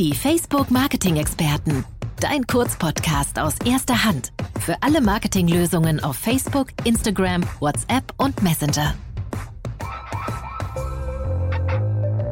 Die 0.00 0.14
Facebook 0.14 0.70
Marketing 0.70 1.16
Experten. 1.16 1.84
Dein 2.20 2.46
Kurzpodcast 2.46 3.38
aus 3.38 3.56
erster 3.66 4.02
Hand. 4.02 4.32
Für 4.58 4.74
alle 4.80 5.02
Marketinglösungen 5.02 6.02
auf 6.02 6.16
Facebook, 6.16 6.68
Instagram, 6.84 7.42
WhatsApp 7.58 8.04
und 8.16 8.42
Messenger. 8.42 8.94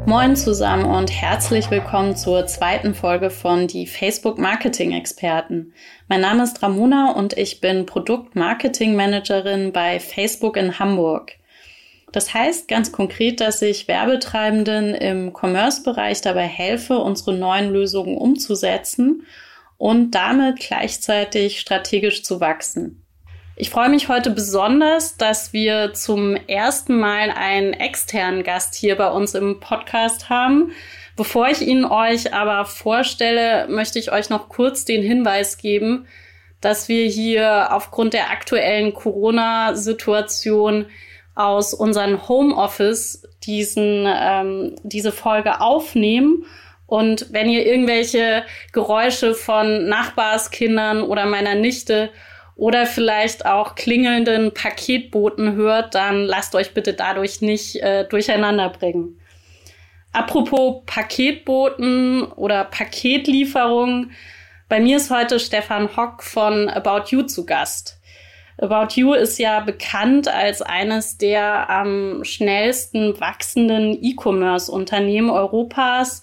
Moin 0.07 0.35
zusammen 0.35 0.87
und 0.87 1.13
herzlich 1.13 1.71
willkommen 1.71 2.17
zur 2.17 2.47
zweiten 2.47 2.95
Folge 2.95 3.29
von 3.29 3.67
Die 3.67 3.87
Facebook 3.87 4.39
Marketing 4.39 4.93
Experten. 4.93 5.75
Mein 6.09 6.23
Name 6.23 6.45
ist 6.45 6.63
Ramona 6.63 7.13
und 7.13 7.37
ich 7.37 7.61
bin 7.61 7.85
Produktmarketing 7.85 8.97
Managerin 8.97 9.75
bei 9.75 10.01
Facebook 10.01 10.57
in 10.57 10.79
Hamburg. 10.79 11.38
Das 12.13 12.33
heißt 12.33 12.69
ganz 12.69 12.91
konkret, 12.91 13.41
dass 13.41 13.61
ich 13.61 13.87
Werbetreibenden 13.87 14.95
im 14.95 15.33
Commerce-Bereich 15.35 16.23
dabei 16.23 16.47
helfe, 16.47 16.99
unsere 16.99 17.35
neuen 17.35 17.71
Lösungen 17.71 18.17
umzusetzen 18.17 19.27
und 19.77 20.13
damit 20.13 20.61
gleichzeitig 20.61 21.61
strategisch 21.61 22.23
zu 22.23 22.41
wachsen. 22.41 23.05
Ich 23.57 23.71
freue 23.71 23.89
mich 23.89 24.09
heute 24.09 24.31
besonders, 24.31 25.17
dass 25.17 25.53
wir 25.53 25.93
zum 25.93 26.37
ersten 26.37 26.97
Mal 26.99 27.31
einen 27.31 27.73
externen 27.73 28.45
Gast 28.45 28.77
hier 28.77 28.97
bei 28.97 29.11
uns 29.11 29.35
im 29.35 29.59
Podcast 29.59 30.31
haben. 30.31 30.71
Bevor 31.17 31.49
ich 31.49 31.61
ihn 31.63 31.85
euch 31.85 32.33
aber 32.33 32.65
vorstelle, 32.65 33.67
möchte 33.69 33.99
ich 33.99 34.13
euch 34.13 34.31
noch 34.31 34.49
kurz 34.49 34.85
den 34.85 35.03
Hinweis 35.03 35.59
geben, 35.59 36.07
dass 36.61 36.89
wir 36.89 37.07
hier 37.09 37.73
aufgrund 37.73 38.15
der 38.15 38.31
aktuellen 38.31 38.95
Corona-Situation 38.95 40.87
aus 41.39 41.73
unserem 41.73 42.29
Homeoffice 42.29 43.23
diesen, 43.45 44.07
ähm, 44.07 44.75
diese 44.83 45.13
Folge 45.13 45.61
aufnehmen. 45.61 46.45
Und 46.87 47.33
wenn 47.33 47.49
ihr 47.49 47.65
irgendwelche 47.65 48.45
Geräusche 48.73 49.35
von 49.35 49.89
Nachbarskindern 49.89 51.03
oder 51.03 51.27
meiner 51.27 51.55
Nichte 51.55 52.11
oder 52.57 52.87
vielleicht 52.87 53.47
auch 53.47 53.77
klingelnden 53.77 54.53
Paketboten 54.53 55.55
hört, 55.55 55.95
dann 55.95 56.25
lasst 56.25 56.57
euch 56.57 56.75
bitte 56.75 56.93
dadurch 56.93 57.41
nicht 57.41 57.77
äh, 57.77 58.05
durcheinander 58.09 58.69
bringen. 58.71 59.21
Apropos 60.13 60.83
Paketboten 60.87 62.25
oder 62.33 62.65
Paketlieferung, 62.65 64.11
bei 64.69 64.81
mir 64.81 64.97
ist 64.97 65.11
heute 65.11 65.39
Stefan 65.39 65.97
Hock 65.97 66.25
von 66.25 66.69
About 66.69 67.11
You 67.11 67.23
zu 67.23 67.47
Gast. 67.47 67.98
About 68.61 68.95
You 68.95 69.13
ist 69.13 69.39
ja 69.39 69.61
bekannt 69.61 70.27
als 70.27 70.63
eines 70.63 71.17
der 71.17 71.71
am 71.71 72.25
schnellsten 72.25 73.21
wachsenden 73.21 73.97
E-Commerce-Unternehmen 74.03 75.31
Europas 75.31 76.23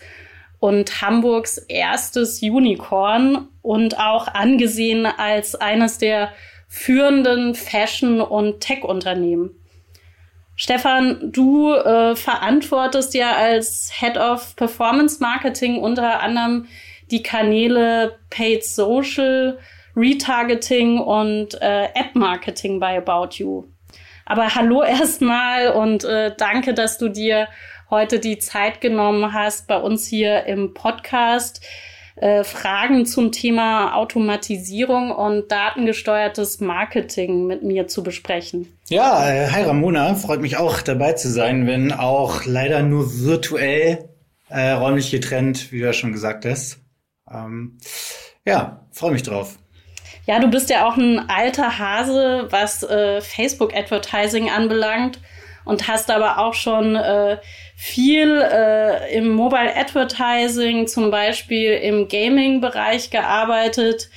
und 0.59 1.01
Hamburgs 1.01 1.57
erstes 1.57 2.41
Unicorn 2.41 3.47
und 3.61 3.99
auch 3.99 4.27
angesehen 4.27 5.05
als 5.05 5.55
eines 5.55 5.97
der 5.97 6.29
führenden 6.67 7.55
Fashion- 7.55 8.21
und 8.21 8.59
Tech-Unternehmen. 8.59 9.51
Stefan, 10.57 11.31
du 11.31 11.73
äh, 11.73 12.15
verantwortest 12.15 13.13
ja 13.13 13.33
als 13.33 13.91
Head 13.93 14.17
of 14.17 14.55
Performance 14.55 15.19
Marketing 15.21 15.77
unter 15.77 16.21
anderem 16.21 16.67
die 17.11 17.23
Kanäle 17.23 18.17
Paid 18.29 18.65
Social, 18.65 19.59
Retargeting 19.95 20.99
und 20.99 21.55
äh, 21.61 21.85
App-Marketing 21.85 22.79
bei 22.79 22.97
About 22.97 23.35
You. 23.35 23.65
Aber 24.25 24.55
hallo 24.55 24.83
erstmal 24.87 25.69
und 25.69 26.03
äh, 26.03 26.33
danke, 26.37 26.73
dass 26.73 26.97
du 26.97 27.09
dir 27.09 27.47
heute 27.89 28.19
die 28.19 28.39
Zeit 28.39 28.81
genommen 28.81 29.33
hast, 29.33 29.67
bei 29.67 29.77
uns 29.77 30.07
hier 30.07 30.45
im 30.45 30.73
Podcast 30.73 31.63
äh, 32.15 32.43
Fragen 32.43 33.05
zum 33.05 33.31
Thema 33.31 33.95
Automatisierung 33.95 35.11
und 35.11 35.51
datengesteuertes 35.51 36.61
Marketing 36.61 37.45
mit 37.45 37.63
mir 37.63 37.87
zu 37.87 38.03
besprechen. 38.03 38.67
Ja, 38.87 39.29
äh, 39.29 39.47
hi 39.51 39.63
Ramona, 39.63 40.15
freut 40.15 40.41
mich 40.41 40.57
auch 40.57 40.81
dabei 40.81 41.13
zu 41.13 41.29
sein, 41.29 41.67
wenn 41.67 41.91
auch 41.91 42.45
leider 42.45 42.83
nur 42.83 43.19
virtuell 43.19 44.09
äh, 44.49 44.71
räumlich 44.71 45.11
getrennt, 45.11 45.71
wie 45.71 45.79
du 45.79 45.85
ja 45.85 45.93
schon 45.93 46.13
gesagt 46.13 46.45
hast. 46.45 46.79
Ähm, 47.29 47.77
ja, 48.45 48.87
freue 48.91 49.11
mich 49.11 49.23
drauf. 49.23 49.57
Ja, 50.25 50.39
du 50.39 50.47
bist 50.47 50.71
ja 50.71 50.87
auch 50.87 50.97
ein 50.97 51.29
alter 51.29 51.77
Hase, 51.77 52.47
was 52.49 52.81
äh, 52.83 53.21
Facebook-Advertising 53.21 54.49
anbelangt 54.49 55.19
und 55.65 55.87
hast 55.87 56.09
aber 56.09 56.39
auch 56.39 56.55
schon 56.55 56.95
äh, 56.95 57.37
viel 57.75 58.41
äh, 58.41 59.15
im 59.15 59.29
Mobile 59.29 59.75
Advertising, 59.75 60.87
zum 60.87 61.11
Beispiel 61.11 61.73
im 61.73 62.07
Gaming-Bereich 62.07 63.11
gearbeitet. 63.11 64.09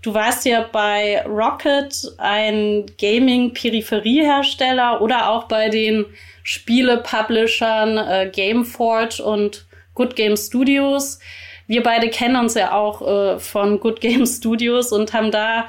Du 0.00 0.14
warst 0.14 0.46
ja 0.46 0.66
bei 0.72 1.22
Rocket, 1.26 1.94
ein 2.18 2.86
Gaming-Peripheriehersteller 2.98 5.00
oder 5.00 5.30
auch 5.30 5.44
bei 5.44 5.68
den 5.68 6.06
Spiele-Publishern 6.42 7.98
äh, 7.98 8.28
Gameforge 8.32 9.22
und 9.22 9.64
Good 9.94 10.16
Game 10.16 10.36
Studios 10.36 11.20
wir 11.66 11.82
beide 11.82 12.08
kennen 12.08 12.36
uns 12.36 12.54
ja 12.54 12.72
auch 12.72 13.02
äh, 13.02 13.38
von 13.38 13.80
Good 13.80 14.00
Game 14.00 14.26
Studios 14.26 14.92
und 14.92 15.12
haben 15.12 15.30
da 15.30 15.66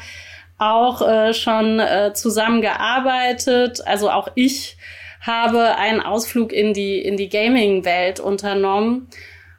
auch 0.58 1.02
äh, 1.02 1.34
schon 1.34 1.80
äh, 1.80 2.14
zusammengearbeitet. 2.14 3.86
Also 3.86 4.09
auch 4.09 4.30
ich 4.36 4.78
habe 5.22 5.78
einen 5.78 6.02
Ausflug 6.02 6.52
in 6.52 6.74
die, 6.74 7.00
in 7.00 7.18
die 7.18 7.30
Gaming-Welt 7.30 8.20
unternommen. 8.20 9.08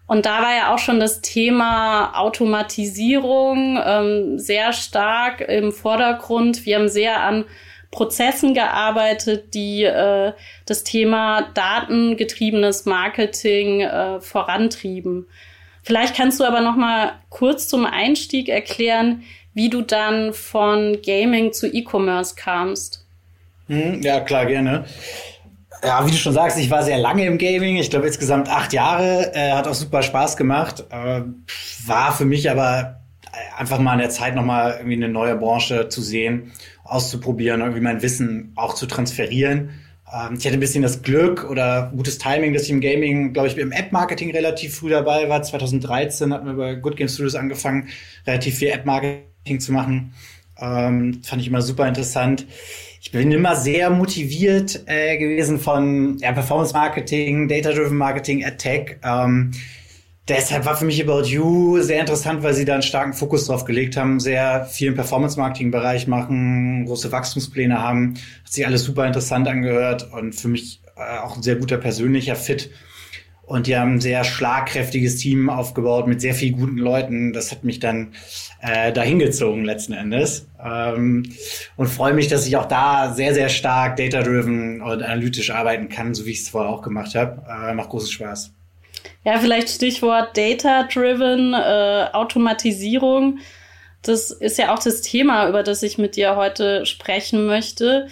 Und 0.07 0.27
da 0.27 0.43
war 0.43 0.55
ja 0.55 0.75
auch 0.75 0.79
schon 0.79 1.01
das 1.01 1.23
Thema 1.23 2.19
Automatisierung 2.19 3.81
ähm, 3.83 4.39
sehr 4.39 4.75
stark 4.75 5.41
im 5.41 5.73
Vordergrund. 5.73 6.67
Wir 6.67 6.77
haben 6.77 6.89
sehr 6.89 7.23
an 7.23 7.47
Prozessen 7.91 8.53
gearbeitet, 8.53 9.55
die 9.55 9.85
äh, 9.85 10.33
das 10.67 10.85
Thema 10.85 11.49
datengetriebenes 11.55 12.85
Marketing 12.85 13.81
äh, 13.81 14.21
vorantrieben. 14.21 15.27
Vielleicht 15.85 16.17
kannst 16.17 16.41
du 16.41 16.45
aber 16.45 16.61
noch 16.61 16.77
mal 16.77 17.13
kurz 17.29 17.69
zum 17.69 17.87
Einstieg 17.87 18.49
erklären, 18.49 19.23
wie 19.53 19.71
du 19.71 19.83
dann 19.83 20.33
von 20.33 20.99
Gaming 21.05 21.53
zu 21.53 21.73
E-Commerce 21.73 22.35
kamst. 22.35 23.07
Hm, 23.69 24.03
ja, 24.03 24.21
klar, 24.21 24.47
gerne. 24.47 24.87
Ja, 25.85 26.07
wie 26.07 26.11
du 26.11 26.17
schon 26.17 26.33
sagst, 26.33 26.59
ich 26.59 26.71
war 26.71 26.83
sehr 26.83 26.99
lange 26.99 27.27
im 27.27 27.37
Gaming. 27.37 27.77
Ich 27.77 27.91
glaube 27.91 28.07
insgesamt 28.07 28.49
acht 28.49 28.73
Jahre. 28.73 29.33
Äh, 29.35 29.53
hat 29.53 29.69
auch 29.69 29.75
super 29.75 30.03
Spaß 30.03 30.37
gemacht. 30.37 30.85
Äh, 30.91 31.23
war 31.87 32.13
für 32.13 32.25
mich 32.25 32.51
aber 32.51 33.01
einfach 33.57 33.79
mal 33.79 33.93
in 33.93 34.01
der 34.01 34.11
Zeit 34.11 34.35
nochmal 34.35 34.77
irgendwie 34.79 34.97
eine 34.97 35.09
neue 35.09 35.37
Branche 35.37 35.89
zu 35.89 36.01
sehen, 36.01 36.53
auszuprobieren, 36.85 37.61
irgendwie 37.61 37.81
mein 37.81 38.03
Wissen 38.03 38.53
auch 38.57 38.75
zu 38.75 38.87
transferieren. 38.87 39.71
Ähm, 40.15 40.37
ich 40.39 40.45
hatte 40.47 40.57
ein 40.57 40.61
bisschen 40.61 40.83
das 40.83 41.03
Glück 41.03 41.49
oder 41.49 41.93
gutes 41.95 42.19
Timing, 42.19 42.53
dass 42.53 42.65
ich 42.65 42.71
im 42.71 42.81
Gaming, 42.81 43.33
glaube 43.33 43.49
ich, 43.49 43.59
im 43.59 43.73
App-Marketing 43.73 44.31
relativ 44.31 44.77
früh 44.77 44.91
dabei 44.91 45.29
war. 45.29 45.43
2013 45.43 46.33
hatten 46.33 46.47
wir 46.47 46.55
bei 46.55 46.75
Good 46.77 46.97
Game 46.97 47.09
Studios 47.09 47.35
angefangen, 47.35 47.89
relativ 48.27 48.57
viel 48.57 48.69
App-Marketing 48.69 49.61
zu 49.61 49.73
machen. 49.73 50.15
Ähm, 50.59 51.21
fand 51.25 51.43
ich 51.43 51.49
immer 51.49 51.63
super 51.63 51.89
interessant. 51.89 52.47
Ich 53.01 53.11
bin 53.11 53.31
immer 53.33 53.57
sehr 53.57 53.91
motiviert 53.91 54.85
äh, 54.87 55.19
gewesen 55.19 55.59
von 55.59 56.17
ja, 56.19 56.33
Performance-Marketing, 56.33 57.49
Data-Driven 57.49 57.97
Marketing, 57.97 58.45
Ad-Tech. 58.45 58.97
Ähm, 59.03 59.51
deshalb 60.29 60.65
war 60.65 60.77
für 60.77 60.85
mich 60.85 61.03
About 61.03 61.23
You 61.23 61.81
sehr 61.81 62.01
interessant, 62.01 62.43
weil 62.43 62.55
sie 62.55 62.65
da 62.65 62.75
einen 62.75 62.83
starken 62.83 63.13
Fokus 63.13 63.47
drauf 63.47 63.65
gelegt 63.65 63.97
haben, 63.97 64.21
sehr 64.21 64.65
viel 64.65 64.89
im 64.89 64.95
Performance-Marketing-Bereich 64.95 66.07
machen, 66.07 66.87
große 66.87 67.13
Wachstumspläne 67.13 67.81
haben. 67.81 68.15
Hat 68.45 68.53
sich 68.53 68.67
alles 68.67 68.85
super 68.85 69.07
interessant 69.07 69.49
angehört 69.49 70.11
und 70.13 70.35
für 70.35 70.49
mich 70.49 70.81
äh, 70.97 71.19
auch 71.19 71.37
ein 71.37 71.43
sehr 71.43 71.57
guter 71.57 71.79
persönlicher 71.79 72.37
Fit. 72.37 72.71
Und 73.47 73.67
die 73.67 73.77
haben 73.77 73.97
ein 73.97 74.01
sehr 74.01 74.25
schlagkräftiges 74.25 75.17
Team 75.17 75.51
aufgebaut 75.51 76.07
mit 76.07 76.23
sehr 76.23 76.35
vielen 76.35 76.57
guten 76.57 76.79
Leuten. 76.79 77.35
Das 77.35 77.51
hat 77.51 77.63
mich 77.63 77.79
dann 77.79 78.15
äh, 78.63 78.91
dahin 78.91 79.19
gezogen 79.19 79.65
letzten 79.65 79.93
Endes. 79.93 80.49
Ähm, 80.65 81.31
und 81.77 81.89
freue 81.89 82.15
mich, 82.15 82.29
dass 82.29 82.47
ich 82.47 82.57
auch 82.57 82.65
da 82.65 83.13
sehr, 83.13 83.35
sehr 83.35 83.51
stark 83.51 83.97
data-driven 83.97 84.81
und 84.81 85.03
analytisch 85.03 85.51
arbeiten 85.51 85.91
kann, 85.91 86.15
so 86.15 86.25
wie 86.25 86.31
ich 86.31 86.41
es 86.41 86.49
vorher 86.49 86.71
auch 86.71 86.81
gemacht 86.81 87.15
habe. 87.15 87.43
Äh, 87.47 87.75
macht 87.75 87.91
großen 87.91 88.11
Spaß. 88.11 88.55
Ja, 89.25 89.39
vielleicht 89.39 89.69
Stichwort 89.69 90.37
Data-Driven, 90.37 91.55
äh, 91.55 92.09
Automatisierung. 92.13 93.39
Das 94.03 94.31
ist 94.31 94.59
ja 94.59 94.75
auch 94.75 94.79
das 94.79 95.01
Thema, 95.01 95.49
über 95.49 95.63
das 95.63 95.83
ich 95.83 95.99
mit 95.99 96.17
dir 96.17 96.37
heute 96.37 96.85
sprechen 96.85 97.47
möchte. 97.47 98.09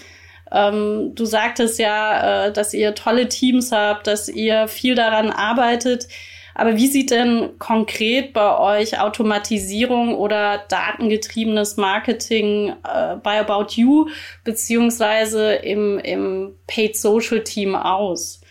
Ähm, 0.51 1.15
du 1.15 1.25
sagtest 1.25 1.79
ja, 1.79 2.47
äh, 2.47 2.53
dass 2.53 2.75
ihr 2.75 2.95
tolle 2.95 3.29
Teams 3.29 3.73
habt, 3.73 4.07
dass 4.07 4.29
ihr 4.29 4.69
viel 4.69 4.95
daran 4.95 5.31
arbeitet. 5.31 6.09
Aber 6.55 6.77
wie 6.77 6.87
sieht 6.87 7.11
denn 7.11 7.59
konkret 7.59 8.35
bei 8.35 8.59
euch 8.59 9.01
Automatisierung 9.01 10.15
oder 10.15 10.59
datengetriebenes 10.69 11.79
Marketing 11.79 12.75
äh, 12.85 13.17
bei 13.17 13.41
About 13.41 13.73
You 13.75 14.09
beziehungsweise 14.45 15.55
im, 15.55 15.99
im 15.99 16.55
Paid 16.67 16.97
Social 16.97 17.43
Team 17.43 17.75
aus? 17.75 18.42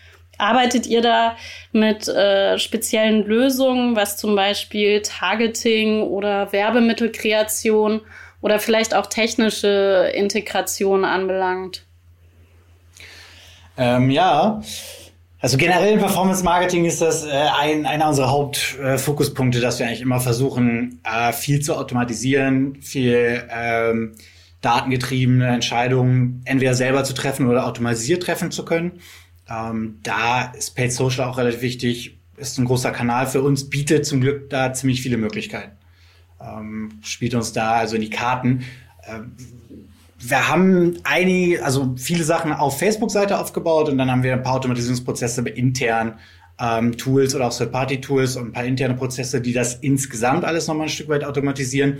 Arbeitet 0.42 0.86
ihr 0.86 1.00
da 1.00 1.36
mit 1.72 2.08
äh, 2.08 2.58
speziellen 2.58 3.24
Lösungen, 3.24 3.96
was 3.96 4.16
zum 4.16 4.34
Beispiel 4.34 5.00
Targeting 5.02 6.02
oder 6.02 6.52
Werbemittelkreation 6.52 8.00
oder 8.40 8.58
vielleicht 8.58 8.94
auch 8.94 9.06
technische 9.06 10.10
Integration 10.14 11.04
anbelangt? 11.04 11.86
Ähm, 13.78 14.10
ja, 14.10 14.60
also 15.40 15.56
generell 15.56 15.94
im 15.94 16.00
Performance 16.00 16.44
Marketing 16.44 16.84
ist 16.84 17.00
das 17.00 17.24
äh, 17.24 17.30
ein, 17.30 17.86
einer 17.86 18.08
unserer 18.08 18.30
Hauptfokuspunkte, 18.30 19.58
äh, 19.58 19.60
dass 19.60 19.78
wir 19.78 19.86
eigentlich 19.86 20.00
immer 20.00 20.20
versuchen, 20.20 21.00
äh, 21.04 21.32
viel 21.32 21.60
zu 21.60 21.76
automatisieren, 21.76 22.82
viel 22.82 23.44
ähm, 23.48 24.14
datengetriebene 24.60 25.48
Entscheidungen 25.48 26.42
entweder 26.44 26.74
selber 26.74 27.04
zu 27.04 27.14
treffen 27.14 27.48
oder 27.48 27.66
automatisiert 27.66 28.22
treffen 28.22 28.50
zu 28.50 28.64
können. 28.64 29.00
Ähm, 29.48 29.98
da 30.02 30.52
ist 30.52 30.74
Paid 30.74 30.92
Social 30.92 31.28
auch 31.28 31.38
relativ 31.38 31.62
wichtig, 31.62 32.18
ist 32.36 32.58
ein 32.58 32.64
großer 32.64 32.90
Kanal 32.90 33.26
für 33.26 33.42
uns, 33.42 33.68
bietet 33.68 34.06
zum 34.06 34.20
Glück 34.20 34.50
da 34.50 34.72
ziemlich 34.72 35.02
viele 35.02 35.16
Möglichkeiten. 35.16 35.72
Ähm, 36.40 36.92
spielt 37.02 37.34
uns 37.34 37.52
da 37.52 37.72
also 37.72 37.96
in 37.96 38.02
die 38.02 38.10
Karten. 38.10 38.64
Ähm, 39.06 39.32
wir 40.18 40.48
haben 40.48 40.98
einige, 41.02 41.64
also 41.64 41.94
viele 41.96 42.24
Sachen 42.24 42.52
auf 42.52 42.78
Facebook-Seite 42.78 43.38
aufgebaut 43.38 43.88
und 43.88 43.98
dann 43.98 44.10
haben 44.10 44.22
wir 44.22 44.32
ein 44.32 44.42
paar 44.42 44.54
Automatisierungsprozesse 44.54 45.40
intern, 45.48 46.18
ähm, 46.60 46.96
Tools 46.96 47.34
oder 47.34 47.48
auch 47.48 47.56
Third-Party-Tools 47.56 48.36
und 48.36 48.48
ein 48.48 48.52
paar 48.52 48.64
interne 48.64 48.94
Prozesse, 48.94 49.40
die 49.40 49.52
das 49.52 49.74
insgesamt 49.74 50.44
alles 50.44 50.68
nochmal 50.68 50.86
ein 50.86 50.90
Stück 50.90 51.08
weit 51.08 51.24
automatisieren. 51.24 51.98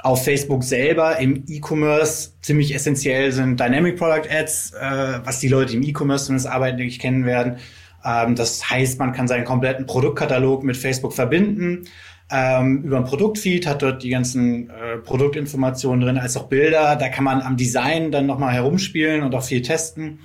Auf 0.00 0.24
Facebook 0.24 0.62
selber 0.62 1.18
im 1.18 1.44
E-Commerce 1.48 2.30
ziemlich 2.40 2.74
essentiell 2.74 3.32
sind 3.32 3.58
Dynamic 3.58 3.96
Product 3.96 4.30
Ads, 4.30 4.72
äh, 4.74 5.20
was 5.24 5.40
die 5.40 5.48
Leute 5.48 5.74
im 5.74 5.82
E-Commerce 5.82 6.26
zumindest 6.26 6.48
arbeiten, 6.48 6.76
nicht 6.76 7.00
kennen 7.00 7.24
werden. 7.24 7.56
Ähm, 8.04 8.36
das 8.36 8.70
heißt, 8.70 8.98
man 8.98 9.12
kann 9.12 9.26
seinen 9.26 9.44
kompletten 9.44 9.86
Produktkatalog 9.86 10.62
mit 10.62 10.76
Facebook 10.76 11.12
verbinden 11.12 11.88
ähm, 12.30 12.82
über 12.84 12.98
ein 12.98 13.04
Produktfeed, 13.04 13.66
hat 13.66 13.82
dort 13.82 14.02
die 14.02 14.10
ganzen 14.10 14.70
äh, 14.70 14.98
Produktinformationen 14.98 16.00
drin, 16.00 16.18
als 16.18 16.36
auch 16.36 16.48
Bilder. 16.48 16.96
Da 16.96 17.08
kann 17.08 17.24
man 17.24 17.40
am 17.40 17.56
Design 17.56 18.12
dann 18.12 18.26
nochmal 18.26 18.52
herumspielen 18.52 19.22
und 19.22 19.34
auch 19.34 19.42
viel 19.42 19.62
testen, 19.62 20.20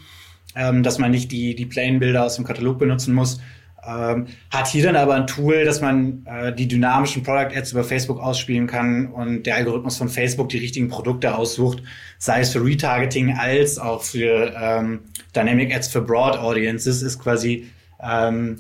ähm, 0.56 0.84
dass 0.84 1.00
man 1.00 1.12
nicht 1.12 1.32
die, 1.32 1.56
die 1.56 1.66
Plain-Bilder 1.66 2.26
aus 2.26 2.36
dem 2.36 2.46
Katalog 2.46 2.78
benutzen 2.78 3.14
muss. 3.14 3.40
Ähm, 3.86 4.28
hat 4.50 4.68
hier 4.68 4.84
dann 4.84 4.96
aber 4.96 5.16
ein 5.16 5.28
Tool, 5.28 5.66
dass 5.66 5.82
man 5.82 6.26
äh, 6.26 6.54
die 6.54 6.68
dynamischen 6.68 7.24
Product 7.24 7.56
Ads 7.56 7.74
über 7.74 7.84
Facebook 7.84 8.20
ausspielen 8.20 8.68
kann 8.68 9.08
und 9.08 9.44
der 9.44 9.56
Algorithmus 9.56 9.98
von 9.98 10.10
Facebook 10.10 10.50
die 10.50 10.60
richtigen 10.60 10.88
Produkte 10.88 11.36
aussucht, 11.36 11.84
sei 12.18 12.42
es 12.42 12.52
für 12.52 12.64
Retargeting 12.64 13.38
als 13.38 13.78
auch 13.78 14.04
für 14.04 14.54
ähm, 14.60 15.02
Dynamic 15.36 15.76
Ads 15.76 15.90
für 15.90 16.02
Broad 16.02 16.38
Audiences, 16.38 17.02
ist 17.02 17.20
quasi 17.20 17.70
ähm, 18.02 18.60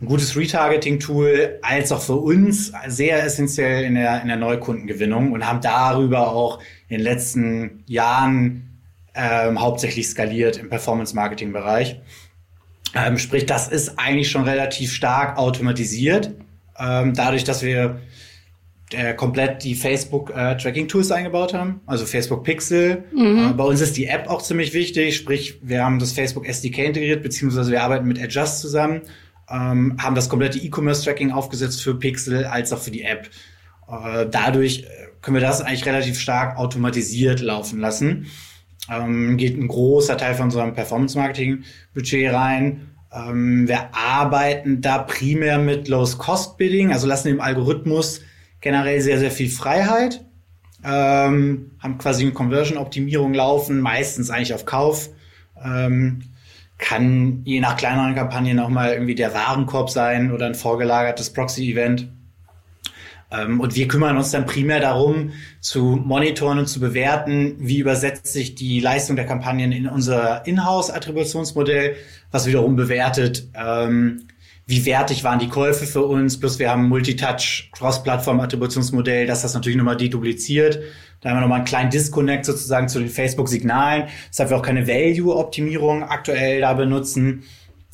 ein 0.00 0.06
gutes 0.06 0.36
Retargeting-Tool, 0.36 1.58
als 1.62 1.90
auch 1.90 2.02
für 2.02 2.16
uns 2.16 2.72
sehr 2.86 3.24
essentiell 3.24 3.84
in 3.84 3.94
der, 3.94 4.20
in 4.20 4.28
der 4.28 4.36
Neukundengewinnung 4.36 5.32
und 5.32 5.46
haben 5.46 5.62
darüber 5.62 6.28
auch 6.32 6.60
in 6.88 6.98
den 6.98 7.00
letzten 7.00 7.82
Jahren 7.86 8.80
ähm, 9.14 9.60
hauptsächlich 9.60 10.06
skaliert 10.08 10.58
im 10.58 10.68
Performance-Marketing-Bereich. 10.68 12.00
Ähm, 12.96 13.18
sprich, 13.18 13.46
das 13.46 13.68
ist 13.68 13.98
eigentlich 13.98 14.30
schon 14.30 14.44
relativ 14.44 14.92
stark 14.92 15.38
automatisiert, 15.38 16.30
ähm, 16.78 17.12
dadurch, 17.14 17.44
dass 17.44 17.62
wir 17.62 18.00
äh, 18.92 19.14
komplett 19.14 19.64
die 19.64 19.74
Facebook-Tracking-Tools 19.74 21.10
äh, 21.10 21.14
eingebaut 21.14 21.52
haben, 21.52 21.80
also 21.86 22.06
Facebook 22.06 22.44
Pixel. 22.44 23.04
Mhm. 23.14 23.50
Äh, 23.50 23.52
bei 23.52 23.64
uns 23.64 23.80
ist 23.80 23.96
die 23.96 24.06
App 24.06 24.28
auch 24.28 24.40
ziemlich 24.40 24.72
wichtig, 24.72 25.16
sprich, 25.16 25.58
wir 25.62 25.84
haben 25.84 25.98
das 25.98 26.12
Facebook 26.12 26.48
SDK 26.48 26.86
integriert, 26.86 27.22
beziehungsweise 27.22 27.70
wir 27.70 27.82
arbeiten 27.82 28.06
mit 28.06 28.20
Adjust 28.20 28.60
zusammen 28.60 29.02
ähm, 29.48 29.96
haben 30.00 30.14
das 30.14 30.28
komplette 30.28 30.58
E-Commerce-Tracking 30.58 31.32
aufgesetzt 31.32 31.82
für 31.82 31.94
Pixel 31.94 32.44
als 32.44 32.72
auch 32.72 32.78
für 32.78 32.90
die 32.90 33.02
App. 33.02 33.28
Äh, 33.88 34.26
dadurch 34.30 34.80
äh, 34.80 34.86
können 35.22 35.36
wir 35.36 35.40
das 35.40 35.60
eigentlich 35.60 35.86
relativ 35.86 36.18
stark 36.18 36.58
automatisiert 36.58 37.40
laufen 37.40 37.80
lassen. 37.80 38.26
Ähm, 38.90 39.36
geht 39.36 39.58
ein 39.58 39.68
großer 39.68 40.16
Teil 40.16 40.34
von 40.34 40.46
unserem 40.46 40.74
Performance-Marketing-Budget 40.74 42.32
rein. 42.32 42.88
Ähm, 43.12 43.66
wir 43.68 43.94
arbeiten 43.94 44.80
da 44.80 44.98
primär 44.98 45.58
mit 45.58 45.88
Low-Cost-Bidding, 45.88 46.92
also 46.92 47.06
lassen 47.06 47.28
dem 47.28 47.40
Algorithmus 47.40 48.20
generell 48.60 49.00
sehr, 49.00 49.18
sehr 49.18 49.30
viel 49.30 49.50
Freiheit. 49.50 50.24
Ähm, 50.84 51.72
haben 51.80 51.98
quasi 51.98 52.22
eine 52.22 52.32
Conversion-Optimierung 52.32 53.34
laufen, 53.34 53.80
meistens 53.80 54.30
eigentlich 54.30 54.54
auf 54.54 54.64
Kauf. 54.64 55.10
Ähm, 55.62 56.22
kann 56.78 57.40
je 57.44 57.60
nach 57.60 57.76
kleineren 57.76 58.14
Kampagnen 58.14 58.60
auch 58.60 58.68
mal 58.68 58.92
irgendwie 58.92 59.14
der 59.14 59.32
Warenkorb 59.32 59.90
sein 59.90 60.30
oder 60.30 60.46
ein 60.46 60.54
vorgelagertes 60.54 61.32
Proxy-Event. 61.32 62.08
Ähm, 63.30 63.60
und 63.60 63.74
wir 63.74 63.88
kümmern 63.88 64.16
uns 64.16 64.30
dann 64.30 64.46
primär 64.46 64.80
darum, 64.80 65.32
zu 65.60 66.00
monitoren 66.04 66.58
und 66.58 66.66
zu 66.66 66.80
bewerten, 66.80 67.56
wie 67.58 67.78
übersetzt 67.78 68.32
sich 68.32 68.54
die 68.54 68.80
Leistung 68.80 69.16
der 69.16 69.26
Kampagnen 69.26 69.72
in 69.72 69.88
unser 69.88 70.46
Inhouse-Attributionsmodell, 70.46 71.96
was 72.30 72.46
wiederum 72.46 72.76
bewertet, 72.76 73.48
ähm, 73.54 74.28
wie 74.66 74.84
wertig 74.84 75.22
waren 75.22 75.38
die 75.38 75.48
Käufe 75.48 75.86
für 75.86 76.02
uns. 76.02 76.38
Plus 76.38 76.58
wir 76.58 76.70
haben 76.70 76.84
ein 76.84 76.88
Multitouch 76.88 77.70
Cross-Plattform-Attributionsmodell, 77.72 79.26
das 79.26 79.42
das 79.42 79.54
natürlich 79.54 79.76
nochmal 79.76 79.96
dedupliziert. 79.96 80.80
Da 81.20 81.30
haben 81.30 81.36
wir 81.36 81.40
nochmal 81.40 81.58
einen 81.58 81.66
kleinen 81.66 81.90
Disconnect 81.90 82.44
sozusagen 82.44 82.88
zu 82.88 82.98
den 82.98 83.08
Facebook-Signalen, 83.08 84.08
weshalb 84.28 84.50
wir 84.50 84.56
auch 84.56 84.62
keine 84.62 84.86
Value-Optimierung 84.86 86.04
aktuell 86.04 86.60
da 86.60 86.74
benutzen. 86.74 87.44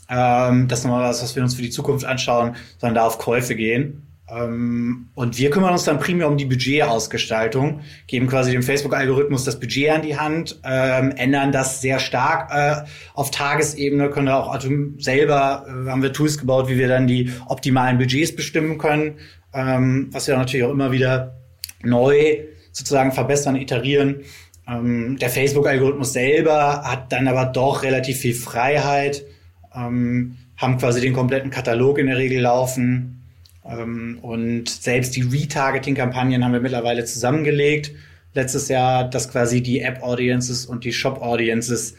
Ähm, 0.08 0.69
das 0.69 0.81
ist 0.81 0.85
nochmal 0.85 1.08
was, 1.08 1.23
was 1.23 1.37
wir 1.37 1.43
uns 1.43 1.55
für 1.55 1.62
die 1.62 1.70
Zukunft 1.70 2.05
anschauen, 2.05 2.56
sondern 2.78 2.96
da 2.96 3.06
auf 3.06 3.19
Käufe 3.19 3.55
gehen. 3.55 4.12
Ähm, 4.32 5.08
und 5.14 5.38
wir 5.38 5.50
kümmern 5.50 5.73
uns 5.73 5.84
dann 5.84 5.99
primär 5.99 6.29
um 6.29 6.37
die 6.37 6.46
Budgetausgestaltung, 6.46 7.81
geben 8.06 8.29
quasi 8.29 8.52
dem 8.52 8.62
Facebook-Algorithmus 8.62 9.44
das 9.44 9.61
Budget 9.61 9.90
an 9.90 10.02
die 10.02 10.17
Hand, 10.17 10.61
ähm, 10.64 11.12
ändern 11.17 11.52
das 11.52 11.81
sehr 11.81 11.99
stark 11.99 12.50
äh, 12.50 12.88
auf 13.14 13.31
Tagesebene, 13.31 14.11
können 14.11 14.26
da 14.26 14.40
auch 14.40 14.58
selber, 14.99 15.67
äh, 15.67 15.90
haben 15.90 16.02
wir 16.02 16.12
Tools 16.12 16.38
gebaut, 16.38 16.69
wie 16.69 16.79
wir 16.79 16.88
dann 16.88 17.06
die 17.06 17.31
optimalen 17.46 17.99
Budgets 17.99 18.34
bestimmen 18.34 18.79
können, 18.79 19.19
ähm, 19.52 20.08
was 20.12 20.26
wir 20.29 20.37
natürlich 20.37 20.64
auch 20.64 20.73
immer 20.73 20.93
wieder 20.93 21.37
neu 21.82 22.38
sozusagen 22.70 23.12
verbessern, 23.12 23.56
iterieren. 23.56 24.20
Ähm, 24.67 25.19
der 25.19 25.28
Facebook-Algorithmus 25.28 26.14
selber 26.14 26.85
hat 26.85 27.12
dann 27.12 27.28
aber 27.28 27.46
doch 27.46 27.82
relativ 27.82 28.19
viel 28.19 28.35
Freiheit, 28.35 29.25
ähm, 29.75 30.38
haben 30.56 30.78
quasi 30.78 31.00
den 31.00 31.12
kompletten 31.12 31.50
Katalog 31.50 31.99
in 31.99 32.06
der 32.06 32.17
Regel 32.17 32.40
laufen. 32.40 33.21
Ähm, 33.67 34.19
und 34.23 34.69
selbst 34.69 35.17
die 35.17 35.23
Retargeting-Kampagnen 35.23 36.45
haben 36.45 36.52
wir 36.52 36.61
mittlerweile 36.61 37.04
zusammengelegt. 37.04 37.92
Letztes 38.35 38.69
Jahr, 38.69 39.09
dass 39.09 39.31
quasi 39.31 39.62
die 39.62 39.81
App-Audiences 39.81 40.66
und 40.66 40.85
die 40.85 40.92
Shop-Audiences 40.92 41.95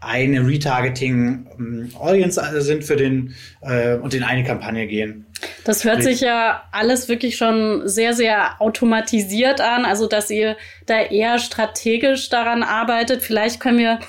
eine 0.00 0.46
Retargeting-Audience 0.46 2.40
ähm, 2.40 2.60
sind 2.60 2.84
für 2.84 2.96
den 2.96 3.34
äh, 3.60 3.96
und 3.96 4.14
in 4.14 4.22
eine 4.22 4.44
Kampagne 4.44 4.86
gehen. 4.86 5.26
Das 5.64 5.84
hört 5.84 6.02
sich 6.02 6.22
ja 6.22 6.64
alles 6.72 7.08
wirklich 7.08 7.36
schon 7.36 7.86
sehr, 7.86 8.14
sehr 8.14 8.60
automatisiert 8.60 9.60
an, 9.60 9.84
also 9.84 10.06
dass 10.06 10.30
ihr 10.30 10.56
da 10.86 11.00
eher 11.00 11.38
strategisch 11.38 12.30
daran 12.30 12.62
arbeitet. 12.62 13.22
Vielleicht 13.22 13.60
können 13.60 13.78
wir 13.78 14.00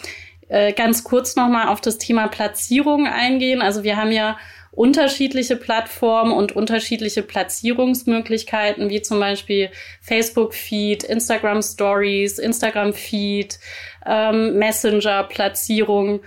äh, 0.48 0.72
ganz 0.74 1.03
kurz 1.03 1.36
nochmal 1.36 1.67
auf 1.67 1.81
das 1.81 1.98
Thema 1.98 2.27
Platzierung 2.27 3.05
eingehen. 3.08 3.62
Also 3.62 3.84
wir 3.84 3.98
haben 3.98 4.12
ja 4.12 4.38
unterschiedliche 4.71 5.57
Plattformen 5.57 6.31
und 6.31 6.55
unterschiedliche 6.55 7.23
Platzierungsmöglichkeiten, 7.23 8.89
wie 8.89 9.01
zum 9.01 9.19
Beispiel 9.19 9.69
Facebook 10.01 10.53
Feed, 10.53 11.03
Instagram 11.03 11.61
Stories, 11.61 12.39
Instagram 12.39 12.93
Feed, 12.93 13.59
ähm, 14.05 14.57
Messenger 14.57 15.23
Platzierung. 15.23 16.21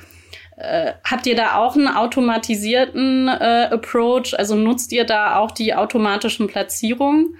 Äh, 0.56 0.92
habt 1.02 1.26
ihr 1.26 1.34
da 1.34 1.56
auch 1.56 1.74
einen 1.74 1.88
automatisierten 1.88 3.28
äh, 3.28 3.68
Approach? 3.72 4.38
Also 4.38 4.54
nutzt 4.54 4.92
ihr 4.92 5.04
da 5.04 5.38
auch 5.38 5.50
die 5.50 5.74
automatischen 5.74 6.46
Platzierungen? 6.46 7.36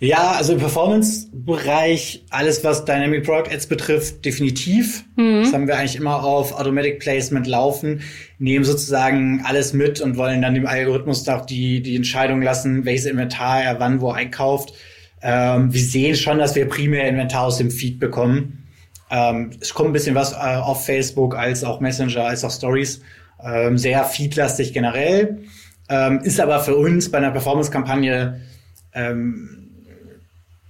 Ja, 0.00 0.32
also 0.32 0.52
im 0.52 0.60
Performance-Bereich, 0.60 2.24
alles 2.30 2.62
was 2.62 2.84
Dynamic 2.84 3.24
Product 3.24 3.52
Ads 3.52 3.66
betrifft, 3.66 4.24
definitiv. 4.24 5.04
Mhm. 5.16 5.42
Das 5.42 5.52
haben 5.52 5.66
wir 5.66 5.76
eigentlich 5.76 5.96
immer 5.96 6.22
auf 6.22 6.52
Automatic 6.52 7.00
Placement 7.00 7.48
laufen, 7.48 8.02
nehmen 8.38 8.64
sozusagen 8.64 9.42
alles 9.44 9.72
mit 9.72 10.00
und 10.00 10.16
wollen 10.16 10.40
dann 10.40 10.54
dem 10.54 10.66
Algorithmus 10.66 11.28
auch 11.28 11.44
die, 11.44 11.82
die 11.82 11.96
Entscheidung 11.96 12.42
lassen, 12.42 12.84
welches 12.84 13.06
Inventar 13.06 13.62
er 13.62 13.80
wann 13.80 14.00
wo 14.00 14.12
einkauft. 14.12 14.72
Ähm, 15.20 15.74
wir 15.74 15.82
sehen 15.82 16.14
schon, 16.14 16.38
dass 16.38 16.54
wir 16.54 16.68
primär 16.68 17.08
Inventar 17.08 17.46
aus 17.46 17.58
dem 17.58 17.72
Feed 17.72 17.98
bekommen. 17.98 18.68
Ähm, 19.10 19.50
es 19.60 19.74
kommt 19.74 19.90
ein 19.90 19.92
bisschen 19.94 20.14
was 20.14 20.32
äh, 20.32 20.36
auf 20.36 20.86
Facebook 20.86 21.36
als 21.36 21.64
auch 21.64 21.80
Messenger, 21.80 22.24
als 22.24 22.44
auch 22.44 22.52
Stories. 22.52 23.00
Ähm, 23.42 23.76
sehr 23.78 24.04
feedlastig 24.04 24.72
generell. 24.72 25.38
Ähm, 25.88 26.20
ist 26.22 26.38
aber 26.38 26.60
für 26.60 26.76
uns 26.76 27.10
bei 27.10 27.18
einer 27.18 27.32
Performance-Kampagne 27.32 28.40
ähm, 28.94 29.67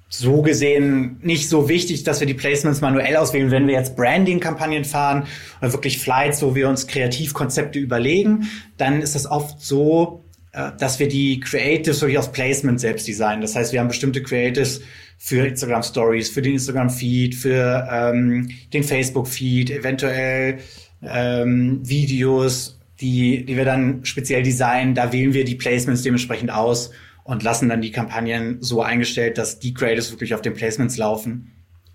so 0.08 0.40
gesehen 0.42 1.18
nicht 1.22 1.48
so 1.48 1.68
wichtig, 1.68 2.02
dass 2.02 2.20
wir 2.20 2.26
die 2.26 2.34
Placements 2.34 2.80
manuell 2.80 3.16
auswählen, 3.16 3.50
wenn 3.50 3.66
wir 3.66 3.74
jetzt 3.74 3.94
Branding-Kampagnen 3.94 4.84
fahren 4.84 5.26
oder 5.60 5.72
wirklich 5.72 5.98
Flights, 5.98 6.42
wo 6.42 6.54
wir 6.54 6.68
uns 6.68 6.86
Kreativkonzepte 6.86 7.78
überlegen, 7.78 8.48
dann 8.78 9.02
ist 9.02 9.14
das 9.14 9.26
oft 9.26 9.60
so, 9.60 10.24
äh, 10.52 10.70
dass 10.78 10.98
wir 10.98 11.08
die 11.08 11.40
Creatives 11.40 12.00
wirklich 12.00 12.18
aus 12.18 12.32
Placement 12.32 12.80
selbst 12.80 13.06
designen. 13.06 13.42
Das 13.42 13.54
heißt, 13.54 13.72
wir 13.72 13.80
haben 13.80 13.88
bestimmte 13.88 14.22
Creatives 14.22 14.80
für 15.18 15.46
Instagram 15.46 15.82
Stories, 15.82 16.30
für 16.30 16.40
den 16.40 16.54
Instagram 16.54 16.88
Feed, 16.88 17.34
für 17.34 17.86
ähm, 17.90 18.50
den 18.72 18.84
Facebook 18.84 19.28
Feed, 19.28 19.70
eventuell 19.70 20.58
ähm, 21.02 21.80
Videos, 21.86 22.78
die, 23.00 23.44
die 23.44 23.56
wir 23.56 23.64
dann 23.64 24.04
speziell 24.04 24.42
designen. 24.42 24.94
Da 24.94 25.12
wählen 25.12 25.34
wir 25.34 25.44
die 25.44 25.54
Placements 25.54 26.02
dementsprechend 26.02 26.50
aus 26.50 26.90
und 27.28 27.42
lassen 27.42 27.68
dann 27.68 27.82
die 27.82 27.92
Kampagnen 27.92 28.56
so 28.62 28.80
eingestellt, 28.80 29.37
dass 29.37 29.58
die 29.58 29.75
Creatives 29.75 30.11
wirklich 30.11 30.32
auf 30.32 30.40
den 30.40 30.54
Placements 30.54 30.97
laufen. 30.97 31.52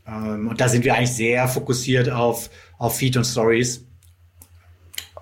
Ähm, 0.08 0.48
und 0.48 0.62
da 0.62 0.70
sind 0.70 0.86
wir 0.86 0.94
eigentlich 0.94 1.12
sehr 1.12 1.48
fokussiert 1.48 2.08
auf, 2.08 2.52
auf 2.78 2.98
Feed 2.98 3.18
und 3.18 3.24
Stories. 3.24 3.84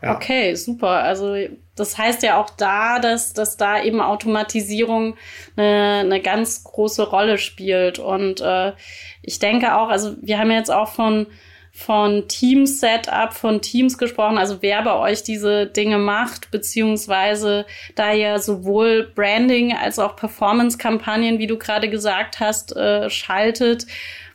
Ja. 0.01 0.18
Okay, 0.18 0.53
super. 0.56 0.89
Also 0.89 1.38
das 1.75 1.98
heißt 1.98 2.24
ja 2.24 2.41
auch 2.41 2.50
da, 2.50 3.00
dass, 3.00 3.32
dass 3.32 3.56
da 3.56 3.82
eben 3.82 4.01
Automatisierung 4.01 5.15
eine, 5.56 6.01
eine 6.01 6.22
ganz 6.22 6.65
große 6.65 7.08
Rolle 7.08 7.38
spielt. 7.38 7.98
Und 7.98 8.41
äh, 8.41 8.74
ich 9.22 9.39
denke 9.39 9.77
auch, 9.77 9.88
also 9.88 10.18
wir 10.22 10.39
haben 10.39 10.51
jetzt 10.51 10.72
auch 10.72 10.89
von 10.89 11.27
von 11.72 12.28
Team-Setup, 12.28 13.34
von 13.34 13.62
Teams 13.62 13.98
gesprochen, 13.98 14.38
also 14.38 14.62
wer 14.62 14.84
bei 14.84 14.94
euch 14.94 15.24
diese 15.24 15.66
Dinge 15.66 15.98
macht, 15.98 16.51
beziehungsweise 16.51 17.66
da 17.96 18.13
ihr 18.13 18.40
sowohl 18.40 19.12
Branding 19.16 19.74
als 19.74 19.98
auch 19.98 20.16
Performance-Kampagnen, 20.16 21.40
wie 21.40 21.48
du 21.48 21.58
gerade 21.58 21.90
gesagt 21.90 22.40
hast, 22.40 22.75
äh, 22.75 23.10
schaltet, 23.10 23.88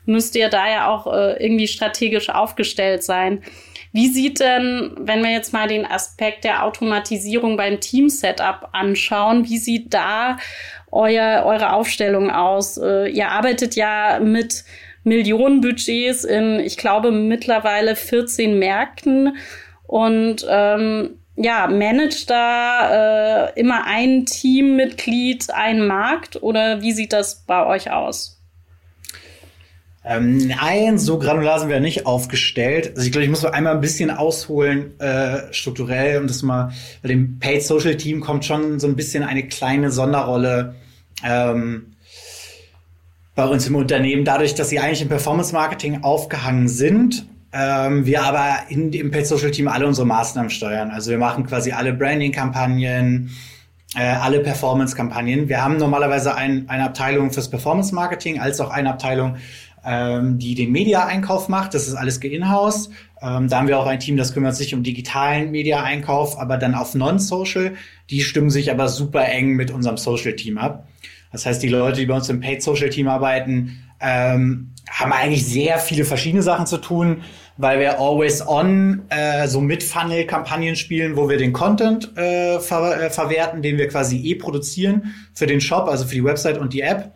müsst 0.07 0.35
ihr 0.35 0.49
da 0.49 0.69
ja 0.69 0.89
auch 0.89 1.13
äh, 1.13 1.43
irgendwie 1.43 1.69
strategisch 1.69 2.31
aufgestellt 2.31 3.03
sein. 3.05 3.43
Wie 3.93 4.09
sieht 4.09 4.41
denn, 4.41 4.93
wenn 4.99 5.23
wir 5.23 5.31
jetzt 5.31 5.53
mal 5.53 5.69
den 5.69 5.87
Aspekt 5.87 6.45
der 6.45 6.65
Automatisierung 6.65 7.57
beim 7.57 7.81
Team-Setup 7.81 8.69
anschauen, 8.73 9.49
wie 9.49 9.59
sieht 9.59 9.95
da 9.95 10.39
euer, 10.91 11.45
eure 11.45 11.73
Aufstellung 11.73 12.31
aus? 12.31 12.77
Äh, 12.77 13.09
ihr 13.09 13.29
arbeitet 13.29 13.75
ja 13.75 14.21
mit 14.21 14.65
Millionenbudgets 15.07 16.25
in, 16.25 16.61
ich 16.61 16.77
glaube, 16.77 17.13
mittlerweile 17.13 17.97
14 17.97 18.59
Märkten 18.59 19.37
und 19.87 20.45
ähm, 20.49 21.19
ja, 21.37 21.69
managt 21.69 22.31
da 22.31 23.47
äh, 23.47 23.61
immer 23.61 23.85
ein 23.87 24.27
Teammitglied 24.27 25.51
einen 25.51 25.87
Markt 25.87 26.43
oder 26.43 26.83
wie 26.83 26.93
sieht 26.93 27.13
das 27.13 27.45
bei 27.47 27.67
euch 27.67 27.91
aus? 27.91 28.37
Ähm, 30.09 30.39
nein, 30.47 30.99
so 30.99 31.19
granular 31.19 31.59
sind 31.59 31.69
wir 31.69 31.81
nicht 31.81 32.07
aufgestellt. 32.07 32.93
Also 32.95 33.03
ich 33.03 33.13
glaube, 33.13 33.25
ich 33.25 33.31
muss 33.31 33.45
einmal 33.45 33.75
ein 33.75 33.81
bisschen 33.81 34.11
ausholen 34.11 34.99
äh, 35.01 35.53
strukturell 35.53 36.21
und 36.21 36.31
das 36.31 36.43
mal 36.43 36.73
bei 37.03 37.09
dem 37.09 37.39
Paid 37.39 37.65
Social 37.65 37.97
Team 37.97 38.21
kommt 38.21 38.45
schon 38.45 38.79
so 38.79 38.87
ein 38.87 38.97
bisschen 38.97 39.25
eine 39.25 39.47
kleine 39.49 39.91
Sonderrolle 39.91 40.77
ähm, 41.25 41.96
bei 43.37 43.45
uns 43.45 43.67
im 43.69 43.77
Unternehmen, 43.77 44.25
dadurch, 44.25 44.55
dass 44.55 44.71
sie 44.71 44.81
eigentlich 44.81 45.03
im 45.03 45.09
Performance 45.09 45.53
Marketing 45.53 46.03
aufgehangen 46.03 46.69
sind. 46.69 47.27
Ähm, 47.53 48.07
wir 48.07 48.25
aber 48.25 48.71
in, 48.71 48.93
im 48.93 49.11
Paid 49.11 49.27
Social 49.27 49.51
Team 49.51 49.69
alle 49.69 49.87
unsere 49.87 50.07
Maßnahmen 50.07 50.51
steuern. 50.51 50.91
Also 50.91 51.11
wir 51.11 51.19
machen 51.19 51.47
quasi 51.47 51.71
alle 51.71 51.93
Branding-Kampagnen, 51.93 53.31
äh, 53.95 54.01
alle 54.01 54.41
Performance-Kampagnen. 54.41 55.49
Wir 55.51 55.63
haben 55.63 55.77
normalerweise 55.77 56.35
ein, 56.35 56.69
eine 56.69 56.85
Abteilung 56.85 57.31
fürs 57.31 57.51
Performance 57.51 57.95
Marketing 57.95 58.41
als 58.41 58.59
auch 58.59 58.71
eine 58.71 58.89
Abteilung, 58.89 59.37
ähm, 59.85 60.39
die 60.39 60.55
den 60.55 60.73
Media-Einkauf 60.73 61.51
macht. 61.51 61.75
Das 61.75 61.87
ist 61.87 61.95
alles 61.95 62.21
geinhouse. 62.21 62.89
Ähm, 63.21 63.49
da 63.49 63.59
haben 63.59 63.69
wir 63.69 63.79
auch 63.79 63.87
ein 63.87 64.01
Team, 64.01 64.17
das 64.17 64.33
kümmert 64.33 64.57
sich 64.57 64.75
um 64.75 64.83
digitalen 64.83 65.51
Media-Einkauf, 65.51 66.39
aber 66.39 66.57
dann 66.57 66.75
auf 66.75 66.95
Non-Social. 66.95 67.75
Die 68.09 68.23
stimmen 68.23 68.49
sich 68.51 68.71
aber 68.71 68.89
super 68.89 69.27
eng 69.29 69.53
mit 69.53 69.71
unserem 69.71 69.99
Social-Team 69.99 70.57
ab. 70.57 70.87
Das 71.33 71.47
heißt, 71.47 71.63
die 71.63 71.69
Leute, 71.69 72.01
die 72.01 72.07
bei 72.07 72.15
uns 72.15 72.29
im 72.29 72.41
Paid 72.41 72.63
Social 72.63 72.89
Team 72.89 73.09
arbeiten, 73.09 73.83
ähm, 74.01 74.73
haben 74.89 75.13
eigentlich 75.13 75.47
sehr 75.47 75.79
viele 75.79 76.05
verschiedene 76.05 76.43
Sachen 76.43 76.67
zu 76.67 76.79
tun, 76.79 77.23
weil 77.57 77.81
wir 77.81 77.99
always 77.99 78.47
on 78.47 79.03
äh, 79.09 79.49
so 79.49 79.61
mit 79.61 79.83
Funnel 79.83 80.27
Kampagnen 80.27 80.77
spielen, 80.77 81.17
wo 81.17 81.29
wir 81.29 81.39
den 81.39 81.53
Content 81.53 82.17
äh, 82.17 82.61
ver 82.61 83.03
äh, 83.03 83.11
verwerten, 83.11 83.63
den 83.63 83.79
wir 83.79 83.89
quasi 83.89 84.19
eh 84.19 84.35
produzieren 84.35 85.15
für 85.35 85.47
den 85.47 85.61
Shop, 85.61 85.89
also 85.89 86.05
für 86.05 86.15
die 86.15 86.25
Website 86.25 86.59
und 86.59 86.73
die 86.73 86.83
App, 86.83 87.13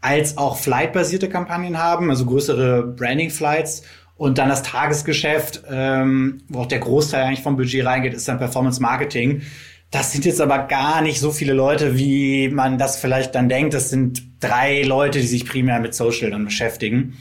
als 0.00 0.38
auch 0.38 0.56
Flight-basierte 0.56 1.28
Kampagnen 1.28 1.78
haben, 1.78 2.10
also 2.10 2.24
größere 2.24 2.82
Branding-Flights 2.82 3.82
und 4.16 4.38
dann 4.38 4.48
das 4.48 4.62
Tagesgeschäft, 4.62 5.62
ähm, 5.70 6.42
wo 6.48 6.60
auch 6.60 6.66
der 6.66 6.78
Großteil 6.78 7.24
eigentlich 7.24 7.42
vom 7.42 7.56
Budget 7.56 7.84
reingeht, 7.84 8.14
ist 8.14 8.28
dann 8.28 8.38
Performance 8.38 8.80
Marketing. 8.80 9.42
Das 9.90 10.12
sind 10.12 10.24
jetzt 10.24 10.40
aber 10.40 10.58
gar 10.66 11.00
nicht 11.00 11.18
so 11.18 11.32
viele 11.32 11.52
Leute, 11.52 11.96
wie 11.96 12.48
man 12.48 12.78
das 12.78 12.96
vielleicht 12.96 13.34
dann 13.34 13.48
denkt. 13.48 13.74
Das 13.74 13.90
sind 13.90 14.22
drei 14.38 14.82
Leute, 14.82 15.20
die 15.20 15.26
sich 15.26 15.46
primär 15.46 15.80
mit 15.80 15.94
Social 15.94 16.30
dann 16.30 16.44
beschäftigen. 16.44 17.18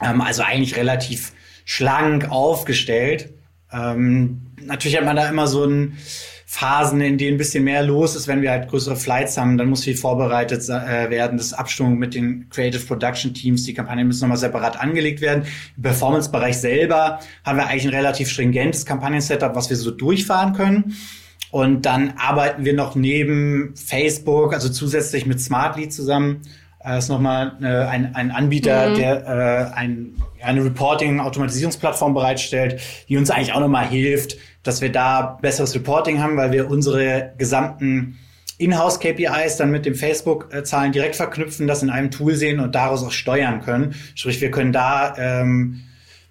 Ähm, 0.00 0.20
also 0.20 0.42
eigentlich 0.42 0.76
relativ 0.76 1.32
schlank 1.64 2.30
aufgestellt. 2.30 3.34
Ähm, 3.72 4.46
natürlich 4.60 4.96
hat 4.96 5.04
man 5.04 5.16
da 5.16 5.28
immer 5.28 5.46
so 5.46 5.64
ein 5.64 5.98
Phasen, 6.46 7.00
in 7.00 7.16
denen 7.16 7.36
ein 7.36 7.38
bisschen 7.38 7.62
mehr 7.62 7.84
los 7.84 8.16
ist, 8.16 8.26
wenn 8.26 8.42
wir 8.42 8.50
halt 8.50 8.68
größere 8.68 8.96
Flights 8.96 9.38
haben, 9.38 9.56
dann 9.56 9.68
muss 9.68 9.84
viel 9.84 9.96
vorbereitet 9.96 10.68
äh, 10.68 11.08
werden. 11.08 11.38
Das 11.38 11.52
Abstimmung 11.52 11.96
mit 11.96 12.14
den 12.14 12.48
Creative 12.50 12.84
Production 12.86 13.32
Teams, 13.32 13.62
die 13.62 13.72
Kampagnen 13.72 14.08
müssen 14.08 14.22
nochmal 14.22 14.36
separat 14.36 14.80
angelegt 14.80 15.20
werden. 15.20 15.44
Im 15.76 15.82
Performance-Bereich 15.84 16.58
selber 16.58 17.20
haben 17.44 17.58
wir 17.58 17.68
eigentlich 17.68 17.84
ein 17.84 17.94
relativ 17.94 18.30
stringentes 18.30 18.84
Kampagnen-Setup, 18.84 19.54
was 19.54 19.70
wir 19.70 19.76
so 19.76 19.92
durchfahren 19.92 20.54
können. 20.54 20.96
Und 21.50 21.86
dann 21.86 22.14
arbeiten 22.16 22.64
wir 22.64 22.74
noch 22.74 22.94
neben 22.94 23.74
Facebook, 23.74 24.52
also 24.54 24.68
zusätzlich 24.68 25.26
mit 25.26 25.40
Smartly 25.40 25.88
zusammen. 25.88 26.42
Das 26.82 26.92
äh, 26.92 26.98
ist 26.98 27.08
nochmal 27.08 27.52
äh, 27.60 27.66
ein, 27.66 28.14
ein 28.14 28.30
Anbieter, 28.30 28.90
mhm. 28.90 28.94
der 28.94 29.26
äh, 29.26 29.76
ein, 29.76 30.14
eine 30.42 30.64
Reporting-Automatisierungsplattform 30.64 32.14
bereitstellt, 32.14 32.80
die 33.08 33.16
uns 33.16 33.30
eigentlich 33.30 33.52
auch 33.52 33.60
nochmal 33.60 33.86
hilft, 33.86 34.36
dass 34.62 34.80
wir 34.80 34.92
da 34.92 35.38
besseres 35.40 35.74
Reporting 35.74 36.20
haben, 36.20 36.36
weil 36.36 36.52
wir 36.52 36.70
unsere 36.70 37.32
gesamten 37.36 38.18
Inhouse-KPIs 38.58 39.56
dann 39.56 39.70
mit 39.70 39.86
dem 39.86 39.94
Facebook-Zahlen 39.94 40.92
direkt 40.92 41.16
verknüpfen, 41.16 41.66
das 41.66 41.82
in 41.82 41.90
einem 41.90 42.10
Tool 42.10 42.34
sehen 42.34 42.60
und 42.60 42.74
daraus 42.74 43.02
auch 43.02 43.10
steuern 43.10 43.62
können. 43.62 43.94
Sprich, 44.14 44.40
wir 44.40 44.50
können 44.50 44.72
da 44.72 45.14
ähm, 45.16 45.82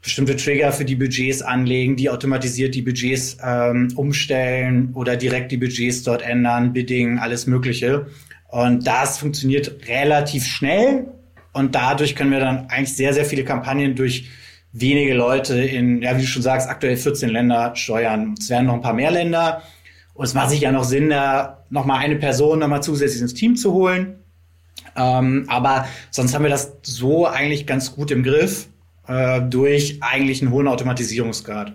bestimmte 0.02 0.36
Trigger 0.36 0.72
für 0.72 0.86
die 0.86 0.96
Budgets 0.96 1.42
anlegen, 1.42 1.96
die 1.96 2.10
automatisiert 2.10 2.74
die 2.74 2.82
Budgets 2.82 3.38
ähm, 3.44 3.92
umstellen 3.96 4.92
oder 4.94 5.18
direkt 5.18 5.52
die 5.52 5.58
Budgets 5.58 6.04
dort 6.04 6.22
ändern, 6.22 6.74
Bidding, 6.74 7.20
alles 7.20 7.48
Mögliche. 7.48 8.08
Und 8.48 8.88
das 8.88 9.18
funktioniert 9.18 9.88
relativ 9.88 10.46
schnell 10.46 11.08
und 11.52 11.76
dadurch 11.76 12.16
können 12.16 12.32
wir 12.32 12.40
dann 12.40 12.68
eigentlich 12.70 12.96
sehr, 12.96 13.14
sehr 13.14 13.26
viele 13.26 13.44
Kampagnen 13.44 13.96
durch 13.96 14.30
wenige 14.72 15.14
Leute 15.14 15.60
in, 15.60 16.02
ja, 16.02 16.16
wie 16.16 16.22
du 16.22 16.28
schon 16.28 16.42
sagst, 16.42 16.70
aktuell 16.70 16.96
14 16.96 17.30
Länder 17.30 17.76
steuern. 17.76 18.36
Es 18.40 18.50
werden 18.50 18.68
noch 18.68 18.76
ein 18.76 18.82
paar 18.82 18.94
mehr 18.94 19.12
Länder. 19.12 19.64
Und 20.14 20.26
es 20.26 20.34
macht 20.34 20.52
sich 20.52 20.62
ja 20.62 20.72
noch 20.72 20.84
Sinn, 20.84 21.10
da 21.10 21.66
nochmal 21.70 22.00
eine 22.00 22.18
Person 22.18 22.60
nochmal 22.60 22.84
zusätzlich 22.84 23.22
ins 23.22 23.34
Team 23.34 23.56
zu 23.56 23.74
holen. 23.74 24.20
Ähm, 24.96 25.46
aber 25.48 25.88
sonst 26.12 26.34
haben 26.34 26.44
wir 26.44 26.50
das 26.50 26.74
so 26.82 27.26
eigentlich 27.26 27.66
ganz 27.66 27.96
gut 27.96 28.12
im 28.12 28.24
Griff 28.24 28.68
äh, 29.10 29.42
durch 29.42 29.98
eigentlich 30.02 30.42
einen 30.42 30.52
hohen 30.52 30.68
Automatisierungsgrad. 30.68 31.74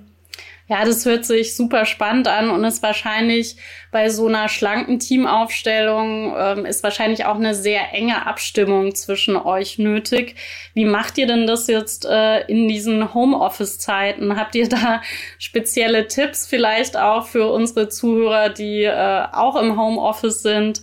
Ja, 0.66 0.82
das 0.86 1.04
hört 1.04 1.26
sich 1.26 1.56
super 1.56 1.84
spannend 1.84 2.26
an 2.26 2.48
und 2.48 2.64
ist 2.64 2.82
wahrscheinlich 2.82 3.56
bei 3.90 4.08
so 4.08 4.28
einer 4.28 4.48
schlanken 4.48 4.98
Teamaufstellung 4.98 6.34
ähm, 6.38 6.64
ist 6.64 6.82
wahrscheinlich 6.82 7.26
auch 7.26 7.34
eine 7.34 7.54
sehr 7.54 7.92
enge 7.92 8.24
Abstimmung 8.24 8.94
zwischen 8.94 9.36
euch 9.36 9.78
nötig. 9.78 10.36
Wie 10.72 10.86
macht 10.86 11.18
ihr 11.18 11.26
denn 11.26 11.46
das 11.46 11.66
jetzt 11.66 12.06
äh, 12.06 12.46
in 12.46 12.66
diesen 12.66 13.12
Homeoffice-Zeiten? 13.12 14.36
Habt 14.38 14.54
ihr 14.54 14.70
da 14.70 15.02
spezielle 15.38 16.06
Tipps 16.06 16.46
vielleicht 16.46 16.96
auch 16.96 17.26
für 17.26 17.52
unsere 17.52 17.90
Zuhörer, 17.90 18.48
die 18.48 18.84
äh, 18.84 19.26
auch 19.32 19.60
im 19.60 19.78
Homeoffice 19.78 20.40
sind? 20.40 20.82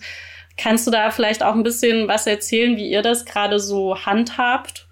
Kannst 0.58 0.86
du 0.86 0.92
da 0.92 1.10
vielleicht 1.10 1.42
auch 1.42 1.56
ein 1.56 1.64
bisschen 1.64 2.08
was 2.08 2.28
erzählen, 2.28 2.78
wie 2.78 2.92
ihr 2.92 3.02
das 3.02 3.26
gerade 3.26 3.60
so 3.60 3.98
handhabt? 4.06 4.86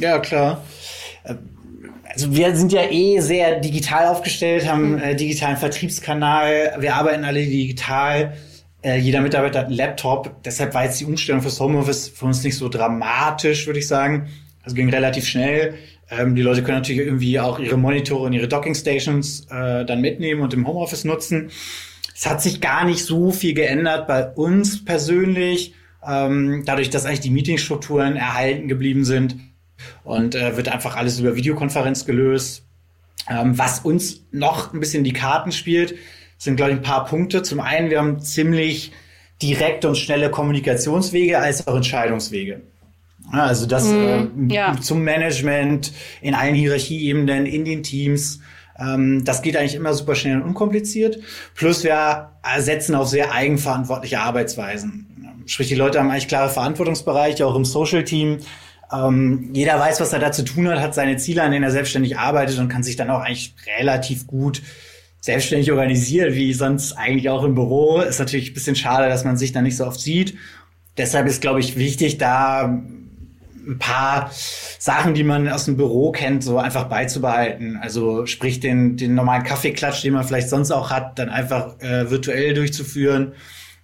Ja, 0.00 0.18
klar. 0.18 0.64
Also 2.12 2.34
wir 2.34 2.56
sind 2.56 2.72
ja 2.72 2.90
eh 2.90 3.20
sehr 3.20 3.60
digital 3.60 4.08
aufgestellt, 4.08 4.68
haben 4.68 4.92
mhm. 4.92 4.98
äh, 4.98 5.14
digitalen 5.14 5.56
Vertriebskanal, 5.56 6.76
wir 6.80 6.96
arbeiten 6.96 7.24
alle 7.24 7.44
digital. 7.44 8.34
Äh, 8.82 8.98
jeder 8.98 9.20
Mitarbeiter 9.20 9.60
hat 9.60 9.66
einen 9.66 9.76
Laptop. 9.76 10.42
Deshalb 10.42 10.74
war 10.74 10.84
jetzt 10.84 10.98
die 11.00 11.04
Umstellung 11.04 11.42
fürs 11.42 11.60
Homeoffice 11.60 12.08
für 12.08 12.24
uns 12.24 12.42
nicht 12.42 12.56
so 12.56 12.68
dramatisch, 12.68 13.66
würde 13.66 13.78
ich 13.78 13.86
sagen. 13.86 14.28
Also 14.62 14.74
ging 14.74 14.88
relativ 14.88 15.26
schnell. 15.26 15.74
Ähm, 16.10 16.34
die 16.34 16.42
Leute 16.42 16.62
können 16.62 16.78
natürlich 16.78 17.02
irgendwie 17.02 17.38
auch 17.38 17.58
ihre 17.60 17.76
Monitore 17.76 18.24
und 18.24 18.32
ihre 18.32 18.48
Dockingstations 18.48 19.46
äh, 19.50 19.84
dann 19.84 20.00
mitnehmen 20.00 20.40
und 20.40 20.52
im 20.52 20.66
Homeoffice 20.66 21.04
nutzen. 21.04 21.50
Es 22.16 22.26
hat 22.26 22.42
sich 22.42 22.60
gar 22.60 22.84
nicht 22.84 23.04
so 23.04 23.30
viel 23.30 23.54
geändert 23.54 24.08
bei 24.08 24.26
uns 24.26 24.84
persönlich 24.84 25.74
ähm, 26.06 26.64
dadurch, 26.66 26.90
dass 26.90 27.04
eigentlich 27.04 27.20
die 27.20 27.30
Meetingstrukturen 27.30 28.16
erhalten 28.16 28.68
geblieben 28.68 29.04
sind 29.04 29.36
und 30.04 30.34
äh, 30.34 30.56
wird 30.56 30.68
einfach 30.68 30.96
alles 30.96 31.18
über 31.20 31.36
Videokonferenz 31.36 32.04
gelöst. 32.04 32.64
Ähm, 33.28 33.58
was 33.58 33.80
uns 33.80 34.22
noch 34.32 34.72
ein 34.72 34.80
bisschen 34.80 35.04
die 35.04 35.12
Karten 35.12 35.52
spielt, 35.52 35.94
sind, 36.38 36.56
glaube 36.56 36.72
ich, 36.72 36.78
ein 36.78 36.82
paar 36.82 37.04
Punkte. 37.04 37.42
Zum 37.42 37.60
einen, 37.60 37.90
wir 37.90 37.98
haben 37.98 38.20
ziemlich 38.20 38.92
direkte 39.42 39.88
und 39.88 39.96
schnelle 39.96 40.30
Kommunikationswege 40.30 41.38
als 41.38 41.66
auch 41.66 41.76
Entscheidungswege. 41.76 42.62
Also 43.30 43.66
das 43.66 43.84
mm, 43.84 44.50
äh, 44.50 44.54
ja. 44.54 44.76
zum 44.80 45.02
Management, 45.04 45.92
in 46.20 46.34
allen 46.34 46.54
Hierarchieebenen, 46.54 47.46
in 47.46 47.64
den 47.64 47.82
Teams. 47.82 48.40
Ähm, 48.78 49.24
das 49.24 49.42
geht 49.42 49.56
eigentlich 49.56 49.74
immer 49.74 49.94
super 49.94 50.14
schnell 50.14 50.36
und 50.36 50.42
unkompliziert. 50.42 51.20
Plus 51.54 51.84
wir 51.84 52.30
setzen 52.58 52.94
auf 52.94 53.08
sehr 53.08 53.32
eigenverantwortliche 53.32 54.20
Arbeitsweisen. 54.20 55.06
Sprich, 55.46 55.68
die 55.68 55.74
Leute 55.74 55.98
haben 55.98 56.10
eigentlich 56.10 56.28
klare 56.28 56.48
Verantwortungsbereiche, 56.48 57.46
auch 57.46 57.56
im 57.56 57.64
Social-Team. 57.64 58.38
Ähm, 58.92 59.50
jeder 59.52 59.78
weiß, 59.78 60.00
was 60.00 60.12
er 60.12 60.18
da 60.18 60.32
zu 60.32 60.44
tun 60.44 60.68
hat, 60.68 60.80
hat 60.80 60.94
seine 60.94 61.16
Ziele, 61.16 61.42
an 61.42 61.52
denen 61.52 61.64
er 61.64 61.70
selbstständig 61.70 62.18
arbeitet 62.18 62.58
und 62.58 62.68
kann 62.68 62.82
sich 62.82 62.96
dann 62.96 63.10
auch 63.10 63.20
eigentlich 63.20 63.54
relativ 63.78 64.26
gut 64.26 64.62
selbstständig 65.20 65.70
organisieren, 65.70 66.34
wie 66.34 66.52
sonst 66.54 66.92
eigentlich 66.94 67.28
auch 67.28 67.44
im 67.44 67.54
Büro. 67.54 68.00
Ist 68.00 68.18
natürlich 68.18 68.50
ein 68.50 68.54
bisschen 68.54 68.76
schade, 68.76 69.08
dass 69.08 69.24
man 69.24 69.36
sich 69.36 69.52
da 69.52 69.62
nicht 69.62 69.76
so 69.76 69.86
oft 69.86 70.00
sieht. 70.00 70.36
Deshalb 70.96 71.26
ist, 71.26 71.40
glaube 71.40 71.60
ich, 71.60 71.76
wichtig, 71.76 72.18
da 72.18 72.64
ein 73.66 73.78
paar 73.78 74.30
Sachen, 74.78 75.14
die 75.14 75.22
man 75.22 75.48
aus 75.48 75.66
dem 75.66 75.76
Büro 75.76 76.10
kennt, 76.12 76.42
so 76.42 76.58
einfach 76.58 76.84
beizubehalten. 76.84 77.78
Also 77.80 78.26
sprich 78.26 78.60
den, 78.60 78.96
den 78.96 79.14
normalen 79.14 79.44
Kaffeeklatsch, 79.44 80.02
den 80.02 80.14
man 80.14 80.24
vielleicht 80.24 80.48
sonst 80.48 80.70
auch 80.70 80.90
hat, 80.90 81.18
dann 81.18 81.28
einfach 81.28 81.78
äh, 81.80 82.10
virtuell 82.10 82.54
durchzuführen. 82.54 83.32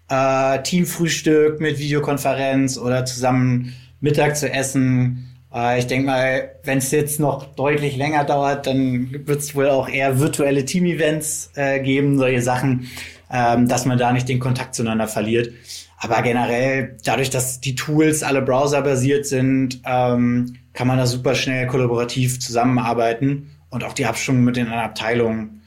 Äh, 0.09 0.63
Teamfrühstück 0.63 1.61
mit 1.61 1.79
Videokonferenz 1.79 2.79
oder 2.79 3.05
zusammen 3.05 3.75
Mittag 4.01 4.37
zu 4.37 4.51
essen. 4.51 5.37
Äh, 5.53 5.79
ich 5.79 5.87
denke 5.87 6.07
mal, 6.07 6.51
wenn 6.65 6.79
es 6.79 6.91
jetzt 6.91 7.21
noch 7.21 7.55
deutlich 7.55 7.97
länger 7.97 8.25
dauert, 8.25 8.67
dann 8.67 9.11
wird 9.27 9.41
es 9.41 9.55
wohl 9.55 9.69
auch 9.69 9.89
eher 9.89 10.21
virtuelle 10.21 10.65
Team-Events 10.65 11.53
äh, 11.55 11.81
geben, 11.81 12.19
solche 12.19 12.43
Sachen, 12.43 12.89
ähm, 13.33 13.69
dass 13.69 13.87
man 13.87 13.99
da 13.99 14.13
nicht 14.13 14.29
den 14.29 14.41
Kontakt 14.41 14.75
zueinander 14.75 15.09
verliert. 15.09 15.53
Aber 15.99 16.21
generell, 16.23 16.97
dadurch, 17.05 17.31
dass 17.31 17.61
die 17.61 17.75
Tools 17.75 18.23
alle 18.23 18.43
browserbasiert 18.43 19.27
sind, 19.27 19.81
ähm, 19.87 20.57
kann 20.75 20.87
man 20.87 20.99
da 20.99 21.07
super 21.07 21.35
schnell 21.35 21.67
kollaborativ 21.67 22.39
zusammenarbeiten 22.39 23.51
und 23.71 23.83
auch 23.83 23.95
die 23.95 24.07
Abstimmung 24.07 24.45
mit 24.45 24.57
den 24.57 24.67
anderen 24.67 24.85
Abteilungen 24.85 25.63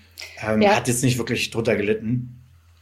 ähm, 0.45 0.61
ja. 0.61 0.75
hat 0.75 0.87
jetzt 0.87 1.03
nicht 1.03 1.17
wirklich 1.17 1.49
drunter 1.49 1.75
gelitten. 1.75 2.38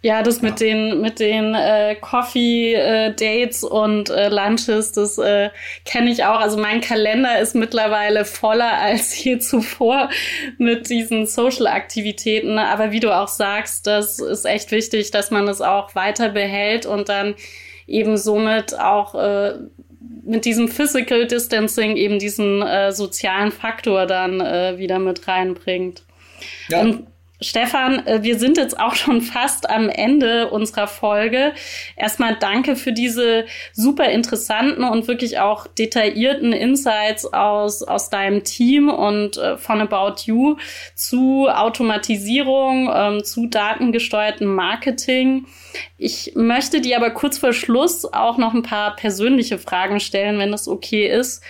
Ja, 0.08 0.24
das 0.24 0.42
mit 0.42 0.62
den 0.62 1.02
mit 1.02 1.20
den 1.20 1.54
äh, 1.54 1.98
Coffee 2.00 2.76
äh, 2.76 3.14
Dates 3.14 3.66
und 3.66 4.10
äh, 4.10 4.30
Lunches, 4.30 4.94
das 4.94 5.18
äh, 5.18 5.50
kenne 5.84 6.10
ich 6.10 6.24
auch. 6.24 6.40
Also 6.40 6.58
mein 6.58 6.80
Kalender 6.80 7.42
ist 7.42 7.56
mittlerweile 7.56 8.24
voller 8.24 8.72
als 8.82 9.22
je 9.22 9.40
zuvor 9.40 10.10
mit 10.58 10.90
diesen 10.90 11.26
Social 11.26 11.68
Aktivitäten. 11.68 12.58
Aber 12.58 12.94
wie 12.94 13.02
du 13.02 13.14
auch 13.14 13.28
sagst, 13.28 13.86
das 13.86 14.20
ist 14.20 14.46
echt 14.46 14.72
wichtig, 14.72 15.12
dass 15.12 15.30
man 15.30 15.46
es 15.50 15.60
auch 15.60 15.94
weiter 15.94 16.30
behält 16.30 16.86
und 16.86 17.10
dann 17.10 17.36
eben 17.86 18.16
somit 18.16 18.80
auch 18.80 19.14
äh, 19.14 19.56
mit 20.24 20.46
diesem 20.46 20.70
Physical 20.70 21.28
Distancing 21.28 21.98
eben 21.98 22.18
diesen 22.18 22.62
äh, 22.62 22.94
sozialen 22.94 23.52
Faktor 23.52 24.06
dann 24.06 24.40
äh, 24.40 24.78
wieder 24.78 25.00
mit 25.00 25.28
reinbringt. 25.28 26.04
Ja. 26.70 26.80
Und 26.80 27.08
Stefan, 27.40 28.06
äh, 28.08 28.24
wir 28.24 28.40
sind 28.40 28.58
jetzt 28.58 28.80
auch 28.80 28.96
schon 28.96 29.22
fast 29.22 29.70
am 29.70 29.90
Ende 29.90 30.50
unserer 30.50 30.88
Folge. 30.88 31.54
Erstmal 31.96 32.36
danke 32.40 32.76
für 32.76 32.92
diese 32.92 33.46
super 33.74 34.10
interessanten 34.10 34.84
und 34.84 35.08
wirklich 35.08 35.40
auch 35.40 35.68
detaillierten 35.68 36.52
Insights 36.52 37.32
aus, 37.32 37.84
aus 37.84 38.10
deinem 38.10 38.44
Team 38.44 38.90
und 38.90 39.38
äh, 39.38 39.58
von 39.58 39.82
About 39.82 40.22
You 40.26 40.58
zu 40.96 41.48
Automatisierung, 41.48 42.90
ähm, 42.94 43.24
zu 43.24 43.46
datengesteuertem 43.46 44.48
Marketing. 44.48 45.46
Ich 45.98 46.34
möchte 46.36 46.82
dir 46.82 46.98
aber 46.98 47.12
kurz 47.12 47.38
vor 47.38 47.54
Schluss 47.54 48.06
auch 48.06 48.38
noch 48.38 48.56
ein 48.56 48.64
paar 48.64 48.96
persönliche 48.96 49.60
Fragen 49.60 50.00
stellen, 50.00 50.40
wenn 50.40 50.52
das 50.52 50.68
okay 50.68 51.08
ist. 51.08 51.44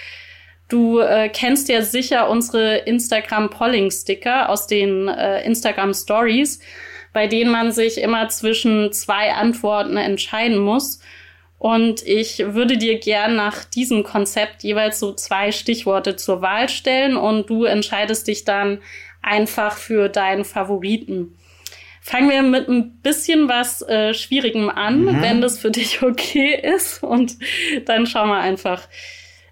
Du 0.67 0.99
äh, 0.99 1.30
kennst 1.30 1.69
ja 1.69 1.82
sicher 1.82 2.30
unsere 2.30 2.77
Instagram-Polling-Sticker 2.80 4.49
aus 4.49 4.67
den 4.67 5.08
äh, 5.08 5.43
Instagram-Stories, 5.45 6.60
bei 7.13 7.27
denen 7.27 7.51
man 7.51 7.71
sich 7.71 8.01
immer 8.01 8.27
zwischen 8.30 8.91
zwei 8.91 9.34
Antworten 9.34 9.95
entscheiden 9.95 10.58
muss. 10.58 10.99
Und 11.58 12.06
ich 12.06 12.39
würde 12.39 12.77
dir 12.77 12.99
gern 12.99 13.36
nach 13.36 13.63
diesem 13.63 14.03
Konzept 14.03 14.63
jeweils 14.63 14.99
so 14.99 15.13
zwei 15.13 15.51
Stichworte 15.51 16.15
zur 16.15 16.41
Wahl 16.41 16.69
stellen 16.69 17.17
und 17.17 17.49
du 17.49 17.63
entscheidest 17.63 18.27
dich 18.27 18.43
dann 18.43 18.80
einfach 19.23 19.77
für 19.77 20.10
deinen 20.10 20.45
Favoriten. 20.45 21.36
Fangen 22.01 22.30
wir 22.30 22.43
mit 22.43 22.69
ein 22.69 22.99
bisschen 23.01 23.49
was 23.49 23.82
äh, 23.82 24.13
Schwierigem 24.13 24.69
an, 24.69 25.06
mhm. 25.06 25.21
wenn 25.21 25.41
das 25.41 25.58
für 25.58 25.71
dich 25.71 26.01
okay 26.03 26.60
ist. 26.75 27.03
Und 27.03 27.38
dann 27.86 28.06
schauen 28.06 28.30
wir 28.30 28.39
einfach, 28.39 28.88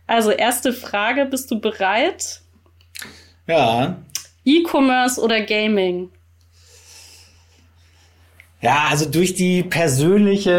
also 0.07 0.31
erste 0.31 0.73
Frage, 0.73 1.25
bist 1.25 1.49
du 1.51 1.59
bereit? 1.59 2.41
Ja. 3.47 3.97
E-Commerce 4.43 5.21
oder 5.21 5.41
Gaming? 5.41 6.09
Ja, 8.61 8.87
also 8.89 9.09
durch 9.09 9.35
die 9.35 9.63
persönliche 9.63 10.51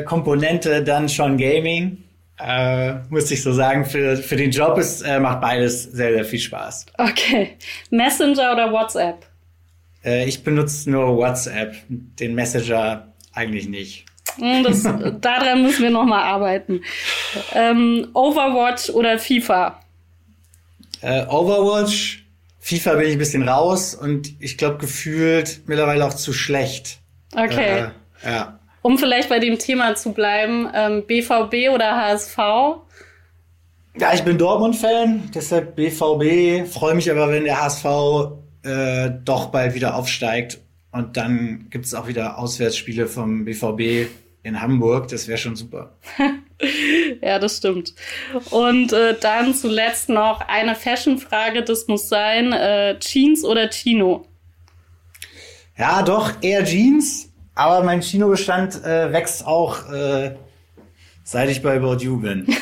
äh, 0.00 0.04
Komponente 0.04 0.82
dann 0.82 1.08
schon 1.08 1.38
Gaming. 1.38 2.02
Äh, 2.38 2.94
muss 3.10 3.30
ich 3.30 3.42
so 3.42 3.52
sagen, 3.52 3.84
für, 3.84 4.16
für 4.16 4.34
den 4.34 4.50
Job 4.50 4.76
ist, 4.78 5.02
äh, 5.02 5.20
macht 5.20 5.40
beides 5.40 5.84
sehr, 5.84 6.12
sehr 6.12 6.24
viel 6.24 6.40
Spaß. 6.40 6.86
Okay. 6.98 7.56
Messenger 7.90 8.52
oder 8.52 8.72
WhatsApp? 8.72 9.26
Äh, 10.04 10.26
ich 10.26 10.42
benutze 10.42 10.90
nur 10.90 11.16
WhatsApp, 11.16 11.76
den 11.88 12.34
Messenger 12.34 13.12
eigentlich 13.32 13.68
nicht. 13.68 14.06
Hm, 14.38 14.62
das, 14.64 14.82
daran 15.20 15.62
müssen 15.62 15.82
wir 15.82 15.90
noch 15.90 16.04
mal 16.04 16.22
arbeiten. 16.22 16.82
Ähm, 17.52 18.08
Overwatch 18.14 18.90
oder 18.90 19.18
FIFA? 19.18 19.80
Äh, 21.00 21.26
Overwatch, 21.26 22.24
FIFA 22.60 22.94
bin 22.94 23.06
ich 23.08 23.12
ein 23.12 23.18
bisschen 23.18 23.48
raus 23.48 23.94
und 23.94 24.32
ich 24.40 24.56
glaube 24.56 24.78
gefühlt 24.78 25.62
mittlerweile 25.66 26.06
auch 26.06 26.14
zu 26.14 26.32
schlecht. 26.32 27.00
Okay. 27.34 27.88
Äh, 28.22 28.30
ja. 28.30 28.58
Um 28.82 28.98
vielleicht 28.98 29.28
bei 29.28 29.38
dem 29.38 29.58
Thema 29.58 29.94
zu 29.94 30.12
bleiben, 30.12 30.68
ähm, 30.74 31.04
BVB 31.06 31.74
oder 31.74 31.96
HSV? 31.96 32.38
Ja, 33.96 34.12
ich 34.12 34.22
bin 34.22 34.38
Dortmund-Fan, 34.38 35.30
deshalb 35.34 35.76
BVB. 35.76 36.66
Freue 36.66 36.94
mich 36.94 37.10
aber, 37.10 37.30
wenn 37.30 37.44
der 37.44 37.62
HSV 37.62 37.84
äh, 38.64 39.10
doch 39.24 39.46
bald 39.46 39.74
wieder 39.74 39.94
aufsteigt. 39.94 40.58
Und 40.90 41.16
dann 41.16 41.66
gibt 41.70 41.86
es 41.86 41.94
auch 41.94 42.08
wieder 42.08 42.38
Auswärtsspiele 42.38 43.06
vom 43.06 43.44
BVB 43.44 44.08
in 44.44 44.60
Hamburg, 44.60 45.08
das 45.08 45.26
wäre 45.26 45.38
schon 45.38 45.56
super. 45.56 45.96
ja, 47.22 47.40
das 47.40 47.56
stimmt. 47.56 47.94
Und 48.50 48.92
äh, 48.92 49.16
dann 49.18 49.54
zuletzt 49.54 50.08
noch 50.10 50.42
eine 50.46 50.76
Fashion-Frage, 50.76 51.62
das 51.64 51.88
muss 51.88 52.08
sein, 52.08 52.52
äh, 52.52 52.96
Jeans 53.00 53.42
oder 53.44 53.68
Chino? 53.70 54.26
Ja, 55.76 56.02
doch, 56.02 56.30
eher 56.42 56.64
Jeans, 56.64 57.32
aber 57.54 57.82
mein 57.84 58.00
Chino-Bestand 58.00 58.84
äh, 58.84 59.12
wächst 59.12 59.46
auch, 59.46 59.90
äh, 59.90 60.36
seit 61.24 61.48
ich 61.48 61.62
bei 61.62 61.78
Bordeaux 61.78 62.18
bin. 62.18 62.46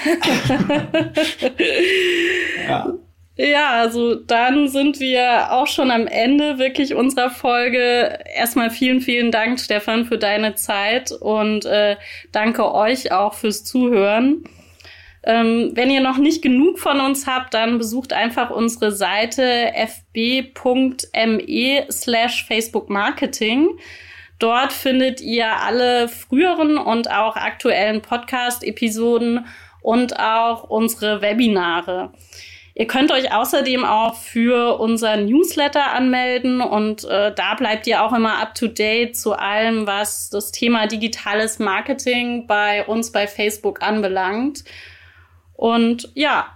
ja. 2.68 2.94
Ja, 3.44 3.70
also 3.70 4.14
dann 4.14 4.68
sind 4.68 5.00
wir 5.00 5.50
auch 5.50 5.66
schon 5.66 5.90
am 5.90 6.06
Ende 6.06 6.58
wirklich 6.58 6.94
unserer 6.94 7.28
Folge. 7.28 8.20
Erstmal 8.36 8.70
vielen, 8.70 9.00
vielen 9.00 9.32
Dank, 9.32 9.58
Stefan, 9.58 10.04
für 10.04 10.16
deine 10.16 10.54
Zeit 10.54 11.10
und 11.10 11.64
äh, 11.64 11.96
danke 12.30 12.72
euch 12.72 13.10
auch 13.10 13.34
fürs 13.34 13.64
Zuhören. 13.64 14.44
Ähm, 15.24 15.72
wenn 15.74 15.90
ihr 15.90 16.00
noch 16.00 16.18
nicht 16.18 16.40
genug 16.40 16.78
von 16.78 17.00
uns 17.00 17.26
habt, 17.26 17.52
dann 17.54 17.78
besucht 17.78 18.12
einfach 18.12 18.50
unsere 18.50 18.92
Seite 18.92 19.72
fb.me 19.74 20.46
slash 21.90 22.46
Facebook 22.46 22.90
Marketing. 22.90 23.70
Dort 24.38 24.72
findet 24.72 25.20
ihr 25.20 25.50
alle 25.50 26.06
früheren 26.06 26.78
und 26.78 27.10
auch 27.10 27.34
aktuellen 27.34 28.02
Podcast-Episoden 28.02 29.46
und 29.80 30.20
auch 30.20 30.62
unsere 30.62 31.22
Webinare. 31.22 32.12
Ihr 32.74 32.86
könnt 32.86 33.12
euch 33.12 33.32
außerdem 33.32 33.84
auch 33.84 34.16
für 34.16 34.80
unser 34.80 35.16
Newsletter 35.18 35.92
anmelden 35.92 36.60
und 36.60 37.04
äh, 37.04 37.34
da 37.34 37.54
bleibt 37.54 37.86
ihr 37.86 38.02
auch 38.02 38.12
immer 38.12 38.40
up 38.40 38.54
to 38.54 38.66
date 38.66 39.14
zu 39.16 39.34
allem, 39.34 39.86
was 39.86 40.30
das 40.30 40.52
Thema 40.52 40.86
digitales 40.86 41.58
Marketing 41.58 42.46
bei 42.46 42.86
uns 42.86 43.12
bei 43.12 43.26
Facebook 43.26 43.82
anbelangt. 43.82 44.64
Und 45.54 46.10
ja, 46.14 46.46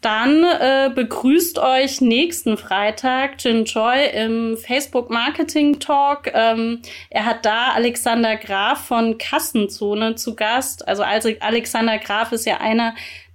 Dann 0.00 0.44
äh, 0.44 0.90
begrüßt 0.94 1.58
euch 1.58 2.00
nächsten 2.00 2.56
Freitag 2.56 3.32
Jin 3.38 3.66
Choi 3.66 4.06
im 4.06 4.56
Facebook 4.56 5.10
Marketing 5.10 5.78
Talk. 5.78 6.30
Ähm, 6.32 6.80
er 7.10 7.26
hat 7.26 7.44
da 7.44 7.72
Alexander 7.72 8.36
Graf 8.36 8.86
von 8.86 9.18
Kassenzone 9.18 10.14
zu 10.14 10.36
Gast. 10.36 10.88
Also 10.88 11.02
Alexander 11.02 11.98
Graf 11.98 12.32
ist 12.32 12.46
ja 12.46 12.58
einer 12.58 12.94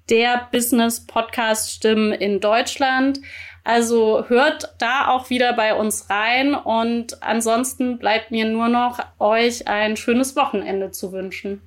der 0.10 0.48
Business-Podcast-Stimmen 0.52 2.12
in 2.14 2.40
Deutschland. 2.40 3.22
Also 3.64 4.26
hört 4.28 4.76
da 4.78 5.10
auch 5.10 5.30
wieder 5.30 5.54
bei 5.54 5.74
uns 5.74 6.10
rein 6.10 6.54
und 6.54 7.22
ansonsten 7.24 7.98
bleibt 7.98 8.30
mir 8.30 8.46
nur 8.46 8.70
noch 8.70 9.00
euch 9.20 9.68
ein 9.68 9.98
schönes 9.98 10.36
Wochenende 10.36 10.92
zu 10.92 11.12
wünschen. 11.12 11.62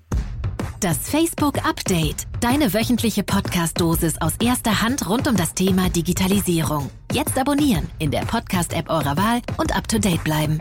Das 0.81 1.11
Facebook 1.11 1.67
Update. 1.67 2.29
Deine 2.41 2.73
wöchentliche 2.73 3.25
Podcast-Dosis 3.25 4.21
aus 4.21 4.35
erster 4.41 4.81
Hand 4.81 5.09
rund 5.09 5.27
um 5.27 5.37
das 5.37 5.55
Thema 5.55 5.91
Digitalisierung. 5.91 6.89
Jetzt 7.13 7.37
abonnieren 7.37 7.91
in 7.99 8.13
der 8.13 8.21
Podcast-App 8.21 8.89
eurer 8.89 9.17
Wahl 9.17 9.41
und 9.57 9.77
up 9.77 9.89
to 9.89 9.99
date 9.99 10.23
bleiben. 10.23 10.61